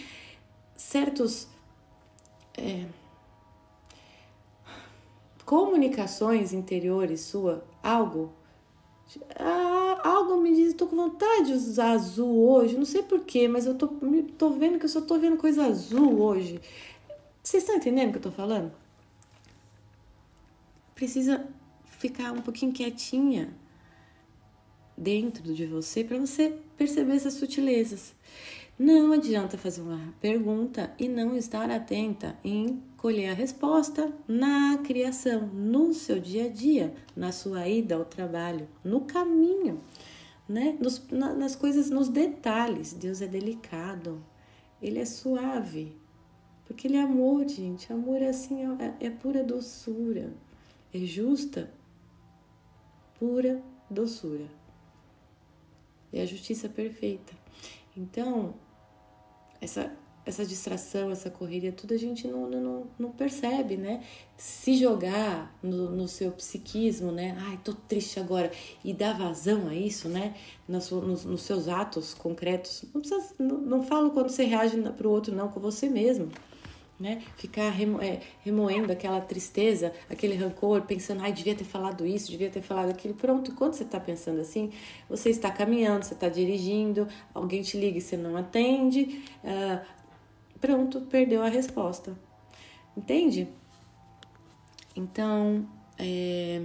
certos. 0.76 1.48
É, 2.58 2.86
comunicações 5.44 6.52
interiores 6.52 7.20
sua, 7.20 7.64
algo 7.82 8.32
ah, 9.38 10.00
algo 10.02 10.36
me 10.40 10.54
diz, 10.54 10.74
tô 10.74 10.86
com 10.86 10.96
vontade 10.96 11.46
de 11.46 11.52
usar 11.52 11.90
azul 11.92 12.48
hoje, 12.50 12.76
não 12.76 12.84
sei 12.84 13.02
porquê, 13.02 13.46
mas 13.46 13.66
eu 13.66 13.74
tô, 13.74 13.88
tô 14.36 14.50
vendo 14.50 14.78
que 14.78 14.84
eu 14.84 14.88
só 14.88 15.00
tô 15.00 15.18
vendo 15.18 15.36
coisa 15.36 15.66
azul 15.66 16.20
hoje. 16.20 16.60
Vocês 17.42 17.62
estão 17.62 17.76
entendendo 17.76 18.08
o 18.08 18.12
que 18.12 18.18
eu 18.18 18.22
tô 18.22 18.30
falando? 18.32 18.72
Precisa 20.96 21.46
ficar 21.84 22.32
um 22.32 22.40
pouquinho 22.40 22.72
quietinha 22.72 23.54
dentro 24.96 25.52
de 25.54 25.66
você 25.66 26.02
para 26.02 26.18
você 26.18 26.58
perceber 26.76 27.14
essas 27.14 27.34
sutilezas. 27.34 28.14
Não 28.78 29.12
adianta 29.12 29.56
fazer 29.56 29.82
uma 29.82 30.14
pergunta 30.20 30.92
e 30.98 31.06
não 31.08 31.36
estar 31.36 31.70
atenta 31.70 32.36
em 32.42 32.82
colher 32.96 33.30
a 33.30 33.34
resposta 33.34 34.12
na 34.26 34.78
criação, 34.78 35.46
no 35.46 35.94
seu 35.94 36.18
dia 36.18 36.46
a 36.46 36.48
dia, 36.48 36.94
na 37.14 37.30
sua 37.30 37.68
ida 37.68 37.94
ao 37.94 38.04
trabalho, 38.04 38.66
no 38.82 39.02
caminho, 39.02 39.80
né? 40.48 40.76
Nos, 40.80 41.06
na, 41.10 41.32
nas 41.34 41.54
coisas, 41.54 41.88
nos 41.90 42.08
detalhes. 42.08 42.92
Deus 42.92 43.22
é 43.22 43.26
delicado, 43.26 44.22
ele 44.80 44.98
é 44.98 45.06
suave, 45.06 45.96
porque 46.66 46.86
ele 46.86 46.96
é 46.96 47.02
amor, 47.02 47.48
gente. 47.48 47.90
Amor 47.90 48.20
é 48.20 48.28
assim, 48.28 48.62
é, 48.78 49.06
é 49.06 49.10
pura 49.10 49.42
doçura, 49.42 50.34
é 50.96 51.06
justa, 51.06 51.70
pura 53.18 53.62
doçura. 53.90 54.46
É 56.12 56.22
a 56.22 56.26
justiça 56.26 56.68
perfeita. 56.68 57.34
Então, 57.96 58.54
essa, 59.60 59.92
essa 60.24 60.44
distração, 60.44 61.10
essa 61.10 61.30
correria, 61.30 61.72
tudo 61.72 61.94
a 61.94 61.96
gente 61.96 62.26
não, 62.28 62.48
não, 62.48 62.86
não 62.98 63.10
percebe, 63.10 63.76
né? 63.76 64.02
Se 64.36 64.76
jogar 64.76 65.56
no, 65.62 65.90
no, 65.90 66.08
seu 66.08 66.30
psiquismo, 66.32 67.10
né? 67.10 67.36
Ai, 67.40 67.58
tô 67.62 67.74
triste 67.74 68.20
agora, 68.20 68.50
e 68.84 68.92
dar 68.92 69.18
vazão 69.18 69.68
a 69.68 69.74
isso, 69.74 70.08
né? 70.08 70.34
Nos, 70.68 70.90
nos, 70.90 71.24
nos 71.24 71.42
seus 71.42 71.68
atos 71.68 72.14
concretos. 72.14 72.84
Não, 72.94 73.00
precisa, 73.00 73.34
não, 73.38 73.58
não 73.58 73.82
falo 73.82 74.10
quando 74.10 74.30
você 74.30 74.44
reage 74.44 74.80
para 74.80 75.08
o 75.08 75.10
outro, 75.10 75.34
não, 75.34 75.48
com 75.48 75.60
você 75.60 75.88
mesmo 75.88 76.30
né? 76.98 77.22
Ficar 77.36 77.70
remo, 77.70 78.00
é, 78.00 78.20
remoendo 78.40 78.92
aquela 78.92 79.20
tristeza, 79.20 79.92
aquele 80.08 80.34
rancor, 80.34 80.82
pensando, 80.82 81.22
ai, 81.22 81.32
devia 81.32 81.54
ter 81.54 81.64
falado 81.64 82.06
isso, 82.06 82.30
devia 82.30 82.50
ter 82.50 82.62
falado 82.62 82.90
aquilo. 82.90 83.14
Pronto, 83.14 83.54
quando 83.54 83.74
você 83.74 83.84
está 83.84 84.00
pensando 84.00 84.40
assim, 84.40 84.72
você 85.08 85.30
está 85.30 85.50
caminhando, 85.50 86.04
você 86.04 86.14
está 86.14 86.28
dirigindo, 86.28 87.06
alguém 87.34 87.62
te 87.62 87.76
liga 87.76 87.98
e 87.98 88.00
você 88.00 88.16
não 88.16 88.36
atende, 88.36 89.22
uh, 89.44 89.84
pronto, 90.60 91.02
perdeu 91.02 91.42
a 91.42 91.48
resposta. 91.48 92.18
Entende? 92.96 93.46
Então, 94.94 95.68
é, 95.98 96.58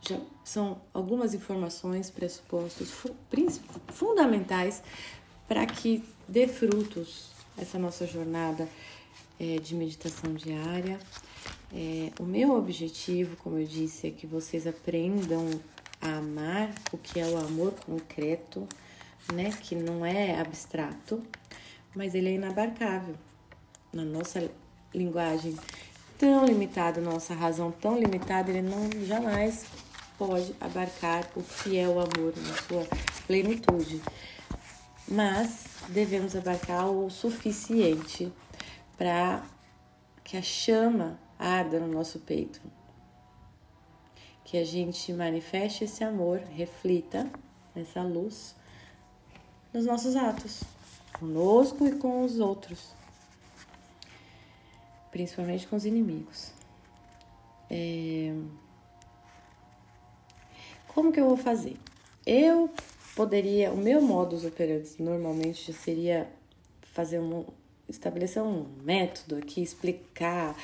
já 0.00 0.20
são 0.44 0.80
algumas 0.94 1.34
informações, 1.34 2.10
pressupostos 2.10 2.90
fu 2.90 3.14
fundamentais 3.88 4.82
para 5.48 5.66
que 5.66 6.04
dê 6.28 6.46
frutos 6.46 7.37
essa 7.60 7.78
nossa 7.78 8.06
jornada 8.06 8.68
é, 9.38 9.58
de 9.58 9.74
meditação 9.74 10.34
diária. 10.34 10.98
É, 11.72 12.10
o 12.18 12.24
meu 12.24 12.56
objetivo, 12.56 13.36
como 13.36 13.58
eu 13.58 13.66
disse, 13.66 14.08
é 14.08 14.10
que 14.10 14.26
vocês 14.26 14.66
aprendam 14.66 15.48
a 16.00 16.16
amar 16.16 16.70
o 16.92 16.98
que 16.98 17.20
é 17.20 17.26
o 17.26 17.38
amor 17.38 17.72
concreto, 17.72 18.66
né? 19.32 19.50
Que 19.62 19.74
não 19.74 20.04
é 20.04 20.40
abstrato, 20.40 21.22
mas 21.94 22.14
ele 22.14 22.28
é 22.28 22.34
inabarcável 22.34 23.14
na 23.92 24.04
nossa 24.04 24.50
linguagem 24.94 25.56
tão 26.18 26.44
limitada, 26.44 27.00
nossa 27.00 27.34
razão 27.34 27.70
tão 27.70 27.98
limitada, 27.98 28.50
ele 28.50 28.62
não 28.62 28.90
jamais 29.06 29.64
pode 30.18 30.54
abarcar 30.60 31.24
o 31.36 31.42
que 31.42 31.78
é 31.78 31.86
o 31.86 31.92
amor 31.92 32.34
na 32.36 32.54
sua 32.62 32.86
plenitude. 33.26 34.02
Mas 35.10 35.66
devemos 35.88 36.36
abarcar 36.36 36.90
o 36.90 37.08
suficiente 37.08 38.30
para 38.96 39.42
que 40.22 40.36
a 40.36 40.42
chama 40.42 41.18
arda 41.38 41.80
no 41.80 41.88
nosso 41.88 42.18
peito. 42.18 42.60
Que 44.44 44.58
a 44.58 44.64
gente 44.64 45.12
manifeste 45.12 45.84
esse 45.84 46.04
amor, 46.04 46.40
reflita 46.40 47.30
essa 47.74 48.02
luz 48.02 48.54
nos 49.72 49.86
nossos 49.86 50.16
atos, 50.16 50.62
conosco 51.18 51.86
e 51.86 51.92
com 51.96 52.22
os 52.22 52.38
outros, 52.38 52.92
principalmente 55.10 55.66
com 55.66 55.76
os 55.76 55.84
inimigos. 55.84 56.52
É... 57.70 58.34
Como 60.88 61.12
que 61.12 61.20
eu 61.20 61.28
vou 61.28 61.36
fazer? 61.36 61.78
Eu 62.26 62.70
poderia, 63.18 63.72
o 63.72 63.76
meu 63.76 64.00
modus 64.00 64.44
operandi 64.44 64.90
normalmente 65.00 65.72
seria 65.72 66.28
fazer 66.92 67.18
um, 67.18 67.44
estabelecer 67.88 68.40
um 68.40 68.64
método 68.84 69.34
aqui, 69.34 69.60
explicar 69.60 70.56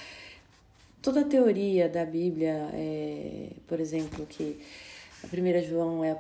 toda 1.03 1.23
a 1.23 1.25
teoria 1.25 1.89
da 1.89 2.05
Bíblia, 2.05 2.71
é, 2.73 3.49
por 3.67 3.81
exemplo, 3.81 4.25
que 4.25 4.65
a 5.25 5.27
primeira 5.27 5.61
João 5.65 6.05
é 6.05 6.13
a, 6.13 6.19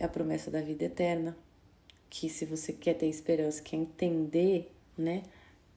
é 0.00 0.04
a 0.06 0.08
promessa 0.08 0.50
da 0.50 0.62
vida 0.62 0.86
eterna, 0.86 1.36
que 2.08 2.30
se 2.30 2.46
você 2.46 2.72
quer 2.72 2.94
ter 2.94 3.08
esperança, 3.08 3.60
quer 3.60 3.76
entender, 3.76 4.72
né, 4.96 5.24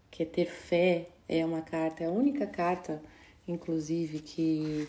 quer 0.10 0.28
ter 0.28 0.46
fé, 0.46 1.08
é 1.28 1.46
uma 1.46 1.62
carta, 1.62 2.06
é 2.06 2.08
a 2.08 2.10
única 2.12 2.48
carta, 2.48 3.02
inclusive, 3.46 4.20
que 4.20 4.88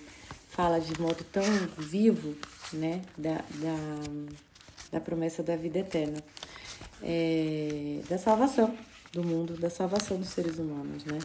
fala 0.51 0.79
de 0.79 1.01
modo 1.01 1.25
tão 1.33 1.43
vivo, 1.77 2.37
né, 2.73 3.03
da, 3.19 3.39
da 3.39 4.50
da 4.91 5.01
promessa 5.01 5.43
da 5.43 5.57
vida 5.57 5.79
eterna, 5.79 6.19
é, 7.03 8.01
da 8.09 8.19
salvação 8.19 8.77
do 9.13 9.25
mundo, 9.25 9.57
da 9.57 9.71
salvação 9.71 10.19
dos 10.19 10.29
seres 10.29 10.59
humanos, 10.59 11.05
né? 11.05 11.19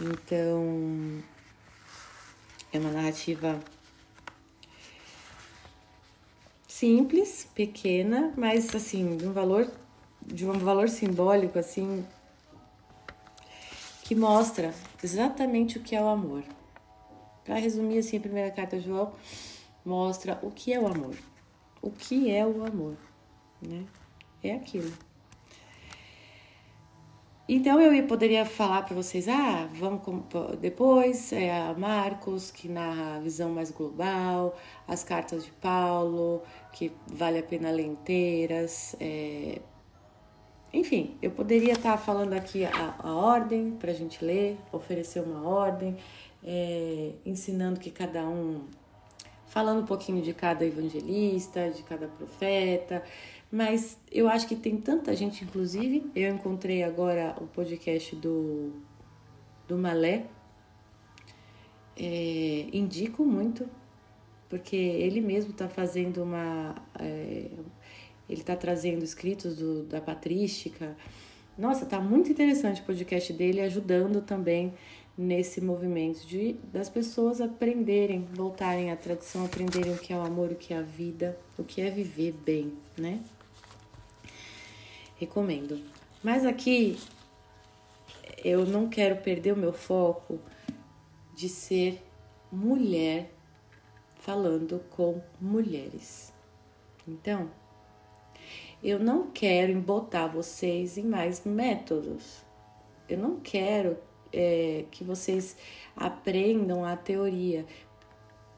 Então, 0.00 1.22
é 2.72 2.78
uma 2.78 2.90
narrativa 2.90 3.58
simples, 6.66 7.48
pequena, 7.54 8.32
mas 8.36 8.74
assim, 8.74 9.16
de 9.16 9.26
um 9.26 9.32
valor 9.32 9.70
de 10.26 10.46
um 10.46 10.52
valor 10.52 10.88
simbólico 10.88 11.58
assim 11.58 12.02
que 14.02 14.14
mostra 14.14 14.74
exatamente 15.02 15.76
o 15.76 15.82
que 15.82 15.94
é 15.94 16.00
o 16.00 16.08
amor. 16.08 16.42
Para 17.44 17.56
resumir 17.56 17.98
assim, 17.98 18.16
a 18.16 18.20
primeira 18.20 18.50
carta 18.50 18.78
de 18.78 18.86
João 18.86 19.12
mostra 19.84 20.38
o 20.42 20.50
que 20.50 20.72
é 20.72 20.80
o 20.80 20.86
amor 20.86 21.14
o 21.84 21.90
que 21.90 22.30
é 22.30 22.46
o 22.46 22.64
amor, 22.64 22.96
né? 23.60 23.84
É 24.42 24.52
aquilo. 24.52 24.90
Então 27.46 27.78
eu 27.78 28.06
poderia 28.06 28.46
falar 28.46 28.86
para 28.86 28.96
vocês, 28.96 29.28
ah, 29.28 29.68
vamos 29.74 30.00
depois 30.62 31.30
é 31.30 31.74
Marcos 31.76 32.50
que 32.50 32.68
narra 32.68 33.16
a 33.16 33.20
visão 33.20 33.50
mais 33.50 33.70
global, 33.70 34.56
as 34.88 35.04
cartas 35.04 35.44
de 35.44 35.50
Paulo 35.52 36.40
que 36.72 36.90
vale 37.06 37.38
a 37.38 37.42
pena 37.42 37.70
ler 37.70 37.84
inteiras, 37.84 38.96
é... 38.98 39.60
enfim, 40.72 41.18
eu 41.20 41.32
poderia 41.32 41.74
estar 41.74 41.92
tá 41.92 41.98
falando 41.98 42.32
aqui 42.32 42.64
a, 42.64 42.94
a 42.98 43.14
ordem 43.14 43.72
para 43.72 43.90
a 43.90 43.94
gente 43.94 44.24
ler, 44.24 44.58
oferecer 44.72 45.20
uma 45.20 45.46
ordem, 45.46 45.98
é... 46.42 47.12
ensinando 47.26 47.78
que 47.78 47.90
cada 47.90 48.26
um 48.26 48.62
falando 49.54 49.82
um 49.82 49.86
pouquinho 49.86 50.20
de 50.20 50.34
cada 50.34 50.66
evangelista, 50.66 51.70
de 51.70 51.84
cada 51.84 52.08
profeta, 52.08 53.04
mas 53.52 53.96
eu 54.10 54.28
acho 54.28 54.48
que 54.48 54.56
tem 54.56 54.76
tanta 54.76 55.14
gente, 55.14 55.44
inclusive, 55.44 56.10
eu 56.12 56.34
encontrei 56.34 56.82
agora 56.82 57.36
o 57.40 57.46
podcast 57.46 58.16
do, 58.16 58.72
do 59.68 59.78
Malé, 59.78 60.26
é, 61.96 62.66
indico 62.72 63.24
muito, 63.24 63.68
porque 64.48 64.74
ele 64.74 65.20
mesmo 65.20 65.52
está 65.52 65.68
fazendo 65.68 66.24
uma. 66.24 66.74
É, 66.98 67.48
ele 68.28 68.40
está 68.40 68.56
trazendo 68.56 69.04
escritos 69.04 69.56
do, 69.56 69.84
da 69.84 70.00
patrística. 70.00 70.96
Nossa, 71.56 71.86
tá 71.86 72.00
muito 72.00 72.28
interessante 72.28 72.80
o 72.80 72.84
podcast 72.84 73.32
dele, 73.32 73.60
ajudando 73.60 74.20
também 74.20 74.74
nesse 75.16 75.60
movimento 75.60 76.26
de 76.26 76.54
das 76.72 76.88
pessoas 76.88 77.40
aprenderem, 77.40 78.26
voltarem 78.32 78.90
à 78.90 78.96
tradição, 78.96 79.44
aprenderem 79.44 79.92
o 79.92 79.98
que 79.98 80.12
é 80.12 80.16
o 80.16 80.22
amor, 80.22 80.50
o 80.50 80.56
que 80.56 80.74
é 80.74 80.78
a 80.78 80.82
vida, 80.82 81.38
o 81.56 81.62
que 81.62 81.80
é 81.80 81.90
viver 81.90 82.32
bem, 82.32 82.72
né? 82.98 83.20
Recomendo. 85.16 85.80
Mas 86.22 86.44
aqui 86.44 86.98
eu 88.44 88.66
não 88.66 88.88
quero 88.88 89.16
perder 89.22 89.52
o 89.52 89.56
meu 89.56 89.72
foco 89.72 90.38
de 91.34 91.48
ser 91.48 92.02
mulher 92.50 93.30
falando 94.18 94.82
com 94.90 95.20
mulheres. 95.40 96.32
Então, 97.06 97.50
eu 98.82 98.98
não 98.98 99.30
quero 99.30 99.72
embotar 99.72 100.30
vocês 100.30 100.98
em 100.98 101.04
mais 101.04 101.44
métodos. 101.44 102.42
Eu 103.08 103.18
não 103.18 103.40
quero 103.40 103.98
é, 104.34 104.84
que 104.90 105.04
vocês 105.04 105.56
aprendam 105.96 106.84
a 106.84 106.96
teoria, 106.96 107.64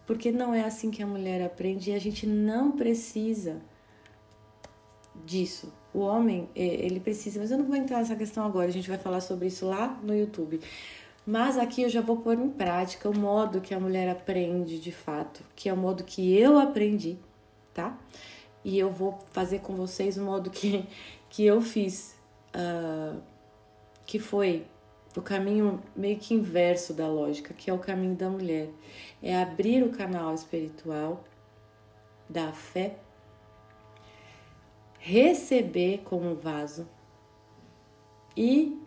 porque 0.06 0.32
não 0.32 0.54
é 0.54 0.62
assim 0.62 0.90
que 0.90 1.02
a 1.02 1.06
mulher 1.06 1.44
aprende 1.44 1.90
e 1.90 1.94
a 1.94 1.98
gente 1.98 2.26
não 2.26 2.72
precisa 2.72 3.60
disso. 5.24 5.72
O 5.92 6.00
homem, 6.00 6.48
é, 6.54 6.64
ele 6.64 7.00
precisa, 7.00 7.40
mas 7.40 7.50
eu 7.50 7.58
não 7.58 7.66
vou 7.66 7.76
entrar 7.76 7.98
nessa 7.98 8.16
questão 8.16 8.44
agora, 8.44 8.68
a 8.68 8.72
gente 8.72 8.88
vai 8.88 8.98
falar 8.98 9.20
sobre 9.20 9.48
isso 9.48 9.66
lá 9.66 10.00
no 10.02 10.16
YouTube. 10.16 10.60
Mas 11.26 11.58
aqui 11.58 11.82
eu 11.82 11.88
já 11.88 12.00
vou 12.00 12.18
pôr 12.18 12.38
em 12.38 12.48
prática 12.48 13.10
o 13.10 13.18
modo 13.18 13.60
que 13.60 13.74
a 13.74 13.80
mulher 13.80 14.08
aprende 14.08 14.78
de 14.78 14.92
fato, 14.92 15.42
que 15.56 15.68
é 15.68 15.72
o 15.72 15.76
modo 15.76 16.04
que 16.04 16.36
eu 16.36 16.56
aprendi, 16.58 17.18
tá? 17.74 17.98
E 18.64 18.78
eu 18.78 18.90
vou 18.90 19.18
fazer 19.32 19.58
com 19.58 19.74
vocês 19.74 20.16
o 20.16 20.22
modo 20.22 20.50
que, 20.50 20.86
que 21.28 21.44
eu 21.44 21.60
fiz, 21.60 22.16
uh, 22.54 23.20
que 24.06 24.20
foi 24.20 24.66
o 25.16 25.22
caminho 25.22 25.82
meio 25.94 26.18
que 26.18 26.34
inverso 26.34 26.92
da 26.92 27.08
lógica, 27.08 27.54
que 27.54 27.70
é 27.70 27.72
o 27.72 27.78
caminho 27.78 28.14
da 28.14 28.28
mulher. 28.28 28.68
É 29.22 29.40
abrir 29.40 29.82
o 29.82 29.90
canal 29.90 30.34
espiritual 30.34 31.24
da 32.28 32.52
fé, 32.52 32.98
receber 34.98 36.02
como 36.04 36.34
vaso 36.34 36.86
e 38.36 38.78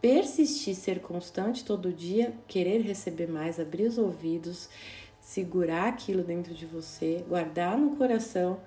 persistir, 0.00 0.74
ser 0.74 1.00
constante 1.00 1.64
todo 1.64 1.92
dia, 1.92 2.34
querer 2.48 2.82
receber 2.82 3.28
mais, 3.28 3.60
abrir 3.60 3.84
os 3.84 3.96
ouvidos, 3.96 4.68
segurar 5.20 5.88
aquilo 5.88 6.24
dentro 6.24 6.52
de 6.52 6.66
você, 6.66 7.24
guardar 7.28 7.78
no 7.78 7.96
coração 7.96 8.60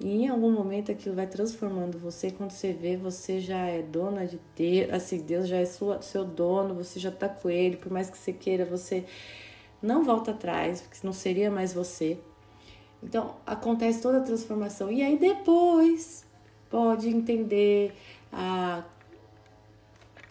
e 0.00 0.22
em 0.24 0.28
algum 0.28 0.50
momento 0.50 0.90
aquilo 0.90 1.14
vai 1.14 1.26
transformando 1.26 1.98
você. 1.98 2.30
Quando 2.30 2.52
você 2.52 2.72
vê, 2.72 2.96
você 2.96 3.38
já 3.38 3.66
é 3.66 3.82
dona 3.82 4.26
de 4.26 4.40
Deus, 4.56 4.94
assim, 4.94 5.18
Deus 5.18 5.46
já 5.46 5.58
é 5.58 5.66
sua, 5.66 6.00
seu 6.00 6.24
dono, 6.24 6.74
você 6.74 6.98
já 6.98 7.10
tá 7.10 7.28
com 7.28 7.50
ele, 7.50 7.76
por 7.76 7.92
mais 7.92 8.08
que 8.08 8.16
você 8.16 8.32
queira, 8.32 8.64
você 8.64 9.04
não 9.82 10.02
volta 10.02 10.30
atrás, 10.30 10.80
porque 10.80 10.98
não 11.06 11.12
seria 11.12 11.50
mais 11.50 11.74
você. 11.74 12.18
Então 13.02 13.36
acontece 13.44 14.00
toda 14.00 14.18
a 14.18 14.22
transformação. 14.22 14.90
E 14.90 15.02
aí 15.02 15.18
depois 15.18 16.24
pode 16.70 17.08
entender 17.10 17.92
a 18.32 18.82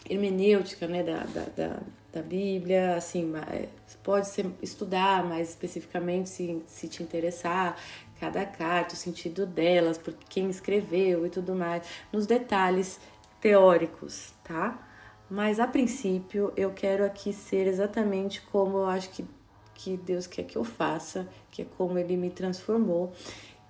hermenêutica 0.08 0.88
né, 0.88 1.04
da, 1.04 1.22
da, 1.24 1.44
da, 1.56 1.80
da 2.12 2.22
Bíblia, 2.22 2.96
assim, 2.96 3.32
pode 4.02 4.26
ser, 4.26 4.50
estudar 4.60 5.24
mais 5.24 5.50
especificamente 5.50 6.28
se, 6.28 6.60
se 6.66 6.88
te 6.88 7.04
interessar 7.04 7.76
cada 8.20 8.44
carta, 8.44 8.94
o 8.94 8.98
sentido 8.98 9.46
delas, 9.46 9.96
por 9.96 10.12
quem 10.28 10.50
escreveu 10.50 11.24
e 11.24 11.30
tudo 11.30 11.54
mais, 11.54 11.86
nos 12.12 12.26
detalhes 12.26 13.00
teóricos, 13.40 14.34
tá? 14.44 14.86
Mas 15.30 15.58
a 15.58 15.66
princípio 15.66 16.52
eu 16.54 16.70
quero 16.72 17.02
aqui 17.04 17.32
ser 17.32 17.66
exatamente 17.66 18.42
como 18.42 18.76
eu 18.78 18.86
acho 18.86 19.08
que, 19.10 19.24
que 19.74 19.96
Deus 19.96 20.26
quer 20.26 20.42
que 20.42 20.58
eu 20.58 20.64
faça, 20.64 21.26
que 21.50 21.62
é 21.62 21.64
como 21.64 21.98
Ele 21.98 22.16
me 22.16 22.28
transformou, 22.30 23.12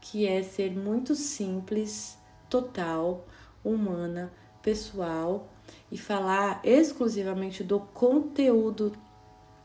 que 0.01 0.27
é 0.27 0.43
ser 0.43 0.73
muito 0.73 1.15
simples, 1.15 2.19
total, 2.49 3.25
humana, 3.63 4.33
pessoal 4.61 5.49
e 5.93 5.97
falar 5.97 6.61
exclusivamente 6.65 7.63
do 7.63 7.79
conteúdo 7.79 8.93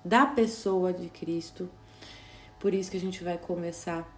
da 0.03 0.27
pessoa 0.27 0.93
de 0.93 1.09
Cristo. 1.09 1.67
Por 2.59 2.73
isso 2.73 2.91
que 2.91 2.97
a 2.97 3.01
gente 3.01 3.23
vai 3.23 3.37
começar 3.37 4.14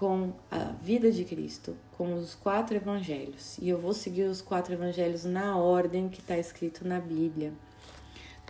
com 0.00 0.32
a 0.50 0.72
vida 0.80 1.12
de 1.12 1.26
Cristo, 1.26 1.76
com 1.98 2.14
os 2.14 2.34
quatro 2.34 2.74
evangelhos. 2.74 3.58
E 3.58 3.68
eu 3.68 3.78
vou 3.78 3.92
seguir 3.92 4.22
os 4.22 4.40
quatro 4.40 4.72
evangelhos 4.72 5.26
na 5.26 5.58
ordem 5.58 6.08
que 6.08 6.20
está 6.20 6.38
escrito 6.38 6.88
na 6.88 6.98
Bíblia. 6.98 7.52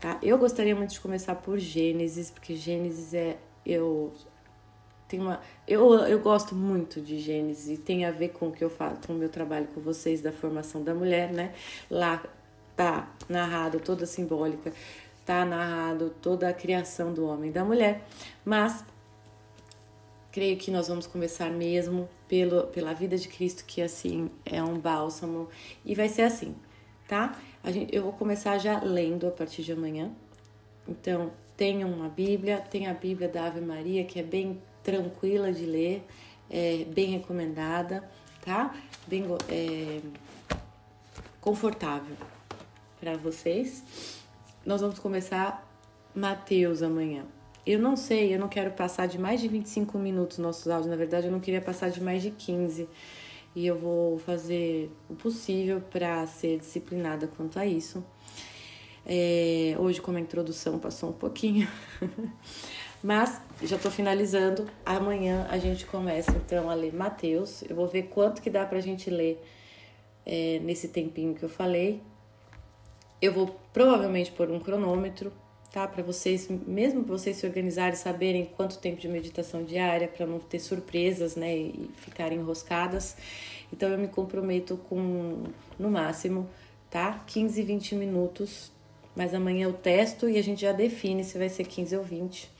Tá? 0.00 0.16
Eu 0.22 0.38
gostaria 0.38 0.76
muito 0.76 0.92
de 0.92 1.00
começar 1.00 1.34
por 1.34 1.58
Gênesis, 1.58 2.30
porque 2.30 2.54
Gênesis 2.54 3.12
é 3.12 3.36
eu 3.66 4.12
tem 5.08 5.18
uma 5.18 5.40
eu, 5.66 5.92
eu 6.04 6.20
gosto 6.20 6.54
muito 6.54 7.00
de 7.00 7.18
Gênesis 7.18 7.68
e 7.68 7.76
tem 7.76 8.04
a 8.04 8.12
ver 8.12 8.28
com 8.28 8.46
o 8.46 8.52
que 8.52 8.62
eu 8.62 8.70
faço, 8.70 9.00
com 9.04 9.12
o 9.12 9.16
meu 9.16 9.28
trabalho 9.28 9.66
com 9.74 9.80
vocês 9.80 10.20
da 10.20 10.30
formação 10.30 10.84
da 10.84 10.94
mulher, 10.94 11.32
né? 11.32 11.52
Lá 11.90 12.22
tá 12.76 13.12
narrado 13.28 13.80
toda 13.80 14.04
a 14.04 14.06
simbólica, 14.06 14.72
tá 15.26 15.44
narrado 15.44 16.10
toda 16.22 16.48
a 16.48 16.52
criação 16.54 17.12
do 17.12 17.26
homem 17.26 17.50
e 17.50 17.52
da 17.52 17.64
mulher, 17.64 18.06
mas 18.44 18.84
creio 20.32 20.56
que 20.56 20.70
nós 20.70 20.88
vamos 20.88 21.06
começar 21.06 21.50
mesmo 21.50 22.08
pelo, 22.28 22.66
pela 22.68 22.92
vida 22.92 23.16
de 23.16 23.28
Cristo, 23.28 23.64
que 23.66 23.82
assim 23.82 24.30
é 24.44 24.62
um 24.62 24.78
bálsamo, 24.78 25.48
e 25.84 25.94
vai 25.94 26.08
ser 26.08 26.22
assim, 26.22 26.54
tá? 27.08 27.36
Gente, 27.66 27.94
eu 27.94 28.02
vou 28.02 28.12
começar 28.12 28.58
já 28.58 28.80
lendo 28.80 29.26
a 29.26 29.30
partir 29.30 29.62
de 29.62 29.72
amanhã. 29.72 30.10
Então, 30.88 31.32
tenha 31.56 31.86
uma 31.86 32.08
Bíblia, 32.08 32.58
tem 32.58 32.86
a 32.86 32.94
Bíblia 32.94 33.28
da 33.28 33.46
Ave 33.46 33.60
Maria, 33.60 34.04
que 34.04 34.18
é 34.18 34.22
bem 34.22 34.60
tranquila 34.82 35.52
de 35.52 35.66
ler, 35.66 36.06
é 36.48 36.84
bem 36.84 37.10
recomendada, 37.10 38.08
tá? 38.40 38.74
Bem 39.06 39.24
é, 39.48 40.00
confortável 41.40 42.16
para 42.98 43.16
vocês. 43.16 43.84
Nós 44.64 44.80
vamos 44.80 44.98
começar 44.98 45.66
Mateus 46.14 46.82
amanhã. 46.82 47.24
Eu 47.66 47.78
não 47.78 47.96
sei, 47.96 48.34
eu 48.34 48.38
não 48.38 48.48
quero 48.48 48.70
passar 48.70 49.06
de 49.06 49.18
mais 49.18 49.40
de 49.40 49.48
25 49.48 49.98
minutos 49.98 50.38
nossos 50.38 50.66
áudios, 50.68 50.90
na 50.90 50.96
verdade 50.96 51.26
eu 51.26 51.32
não 51.32 51.40
queria 51.40 51.60
passar 51.60 51.90
de 51.90 52.02
mais 52.02 52.22
de 52.22 52.30
15. 52.30 52.88
E 53.54 53.66
eu 53.66 53.76
vou 53.76 54.18
fazer 54.18 54.90
o 55.08 55.14
possível 55.14 55.80
para 55.80 56.24
ser 56.26 56.58
disciplinada 56.58 57.26
quanto 57.26 57.58
a 57.58 57.66
isso. 57.66 58.04
É, 59.04 59.74
hoje, 59.78 60.00
como 60.00 60.18
a 60.18 60.20
introdução 60.20 60.78
passou 60.78 61.10
um 61.10 61.12
pouquinho, 61.12 61.66
mas 63.02 63.40
já 63.62 63.76
estou 63.76 63.90
finalizando. 63.90 64.66
Amanhã 64.86 65.48
a 65.50 65.58
gente 65.58 65.84
começa 65.86 66.30
então 66.32 66.70
a 66.70 66.74
ler 66.74 66.94
Mateus. 66.94 67.62
Eu 67.68 67.74
vou 67.74 67.88
ver 67.88 68.04
quanto 68.04 68.40
que 68.40 68.48
dá 68.48 68.64
para 68.64 68.78
a 68.78 68.80
gente 68.80 69.10
ler 69.10 69.42
é, 70.24 70.60
nesse 70.62 70.88
tempinho 70.88 71.34
que 71.34 71.42
eu 71.42 71.48
falei. 71.48 72.00
Eu 73.20 73.32
vou 73.32 73.58
provavelmente 73.72 74.30
pôr 74.30 74.50
um 74.50 74.60
cronômetro, 74.60 75.32
tá? 75.72 75.86
Para 75.86 76.02
vocês, 76.02 76.48
mesmo 76.48 77.02
vocês 77.02 77.36
se 77.36 77.46
organizarem, 77.46 77.94
saberem 77.94 78.44
quanto 78.56 78.78
tempo 78.78 79.00
de 79.00 79.08
meditação 79.08 79.64
diária, 79.64 80.08
para 80.08 80.26
não 80.26 80.38
ter 80.38 80.58
surpresas, 80.58 81.36
né? 81.36 81.56
E 81.56 81.90
ficarem 81.96 82.38
enroscadas. 82.38 83.16
Então 83.72 83.88
eu 83.88 83.98
me 83.98 84.08
comprometo 84.08 84.76
com, 84.88 85.44
no 85.78 85.90
máximo, 85.90 86.48
tá? 86.90 87.22
15, 87.26 87.62
20 87.62 87.94
minutos. 87.94 88.72
Mas 89.14 89.34
amanhã 89.34 89.64
eu 89.64 89.72
testo 89.72 90.28
e 90.28 90.38
a 90.38 90.42
gente 90.42 90.62
já 90.62 90.72
define 90.72 91.24
se 91.24 91.36
vai 91.36 91.48
ser 91.48 91.64
15 91.64 91.96
ou 91.96 92.04
20. 92.04 92.50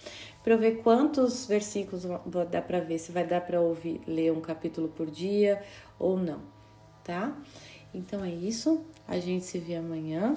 Para 0.43 0.55
eu 0.55 0.59
ver 0.59 0.79
quantos 0.83 1.47
versículos 1.47 2.03
dar 2.51 2.63
para 2.63 2.81
ver 2.81 2.99
se 2.99 3.13
vai 3.13 3.27
dar 3.27 3.41
para 3.43 3.61
ouvir 3.61 4.01
ler 4.07 4.33
um 4.33 4.41
capítulo 4.41 4.89
por 4.89 5.11
dia 5.11 5.63
ou 5.99 6.17
não, 6.17 6.41
tá? 7.05 7.37
Então 7.93 8.25
é 8.25 8.31
isso. 8.31 8.85
A 9.07 9.19
gente 9.19 9.45
se 9.45 9.59
vê 9.59 9.75
amanhã. 9.75 10.37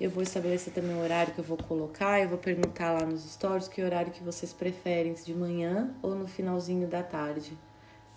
Eu 0.00 0.10
vou 0.10 0.22
estabelecer 0.22 0.72
também 0.72 0.94
o 0.96 1.00
horário 1.00 1.34
que 1.34 1.38
eu 1.38 1.44
vou 1.44 1.56
colocar. 1.56 2.20
Eu 2.20 2.28
vou 2.28 2.38
perguntar 2.38 2.92
lá 2.92 3.04
nos 3.04 3.22
stories 3.30 3.68
que 3.68 3.82
horário 3.82 4.12
que 4.12 4.22
vocês 4.22 4.52
preferem, 4.52 5.12
de 5.12 5.34
manhã 5.34 5.94
ou 6.02 6.14
no 6.14 6.26
finalzinho 6.26 6.88
da 6.88 7.02
tarde, 7.02 7.56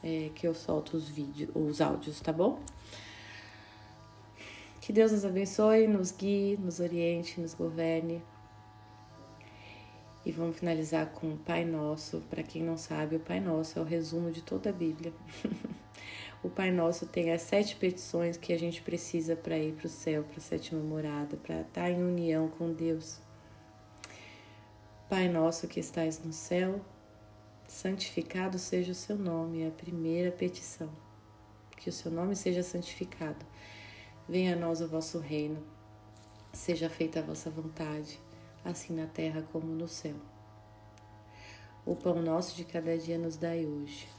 é, 0.01 0.29
que 0.33 0.47
eu 0.47 0.53
solto 0.53 0.95
os 0.95 1.09
vídeos, 1.09 1.49
os 1.53 1.81
áudios, 1.81 2.19
tá 2.21 2.31
bom? 2.31 2.59
Que 4.81 4.93
Deus 4.93 5.11
nos 5.11 5.25
abençoe, 5.25 5.87
nos 5.87 6.11
guie, 6.11 6.57
nos 6.57 6.79
oriente, 6.79 7.39
nos 7.39 7.53
governe. 7.53 8.23
E 10.25 10.31
vamos 10.31 10.57
finalizar 10.57 11.07
com 11.07 11.33
o 11.33 11.37
Pai 11.37 11.65
Nosso. 11.65 12.21
Para 12.29 12.43
quem 12.43 12.63
não 12.63 12.77
sabe, 12.77 13.17
o 13.17 13.19
Pai 13.19 13.39
Nosso 13.39 13.77
é 13.77 13.81
o 13.81 13.85
resumo 13.85 14.31
de 14.31 14.41
toda 14.41 14.69
a 14.69 14.73
Bíblia. 14.73 15.13
o 16.41 16.49
Pai 16.49 16.71
Nosso 16.71 17.05
tem 17.05 17.33
as 17.33 17.41
sete 17.41 17.75
petições 17.75 18.37
que 18.37 18.53
a 18.53 18.57
gente 18.57 18.81
precisa 18.81 19.35
para 19.35 19.57
ir 19.57 19.73
para 19.73 19.87
o 19.87 19.89
céu, 19.89 20.23
para 20.23 20.37
a 20.37 20.41
sétima 20.41 20.81
morada, 20.81 21.35
para 21.35 21.61
estar 21.61 21.81
tá 21.81 21.89
em 21.89 22.01
união 22.01 22.47
com 22.47 22.71
Deus. 22.71 23.19
Pai 25.09 25.27
Nosso 25.27 25.67
que 25.67 25.81
estás 25.81 26.23
no 26.23 26.31
céu, 26.31 26.79
santificado 27.67 28.57
seja 28.57 28.93
o 28.93 28.95
seu 28.95 29.17
nome, 29.17 29.63
é 29.63 29.67
a 29.67 29.71
primeira 29.71 30.31
petição. 30.31 30.89
Que 31.75 31.89
o 31.89 31.93
seu 31.93 32.09
nome 32.09 32.37
seja 32.37 32.63
santificado. 32.63 33.45
Venha 34.27 34.53
a 34.53 34.57
nós 34.57 34.79
o 34.79 34.87
vosso 34.87 35.19
reino, 35.19 35.61
seja 36.53 36.89
feita 36.89 37.19
a 37.19 37.23
vossa 37.23 37.49
vontade, 37.49 38.17
assim 38.63 38.95
na 38.95 39.07
terra 39.07 39.41
como 39.51 39.73
no 39.73 39.89
céu. 39.89 40.15
O 41.85 41.97
pão 41.97 42.21
nosso 42.21 42.55
de 42.55 42.63
cada 42.63 42.97
dia 42.97 43.17
nos 43.17 43.35
dai 43.35 43.65
hoje 43.65 44.18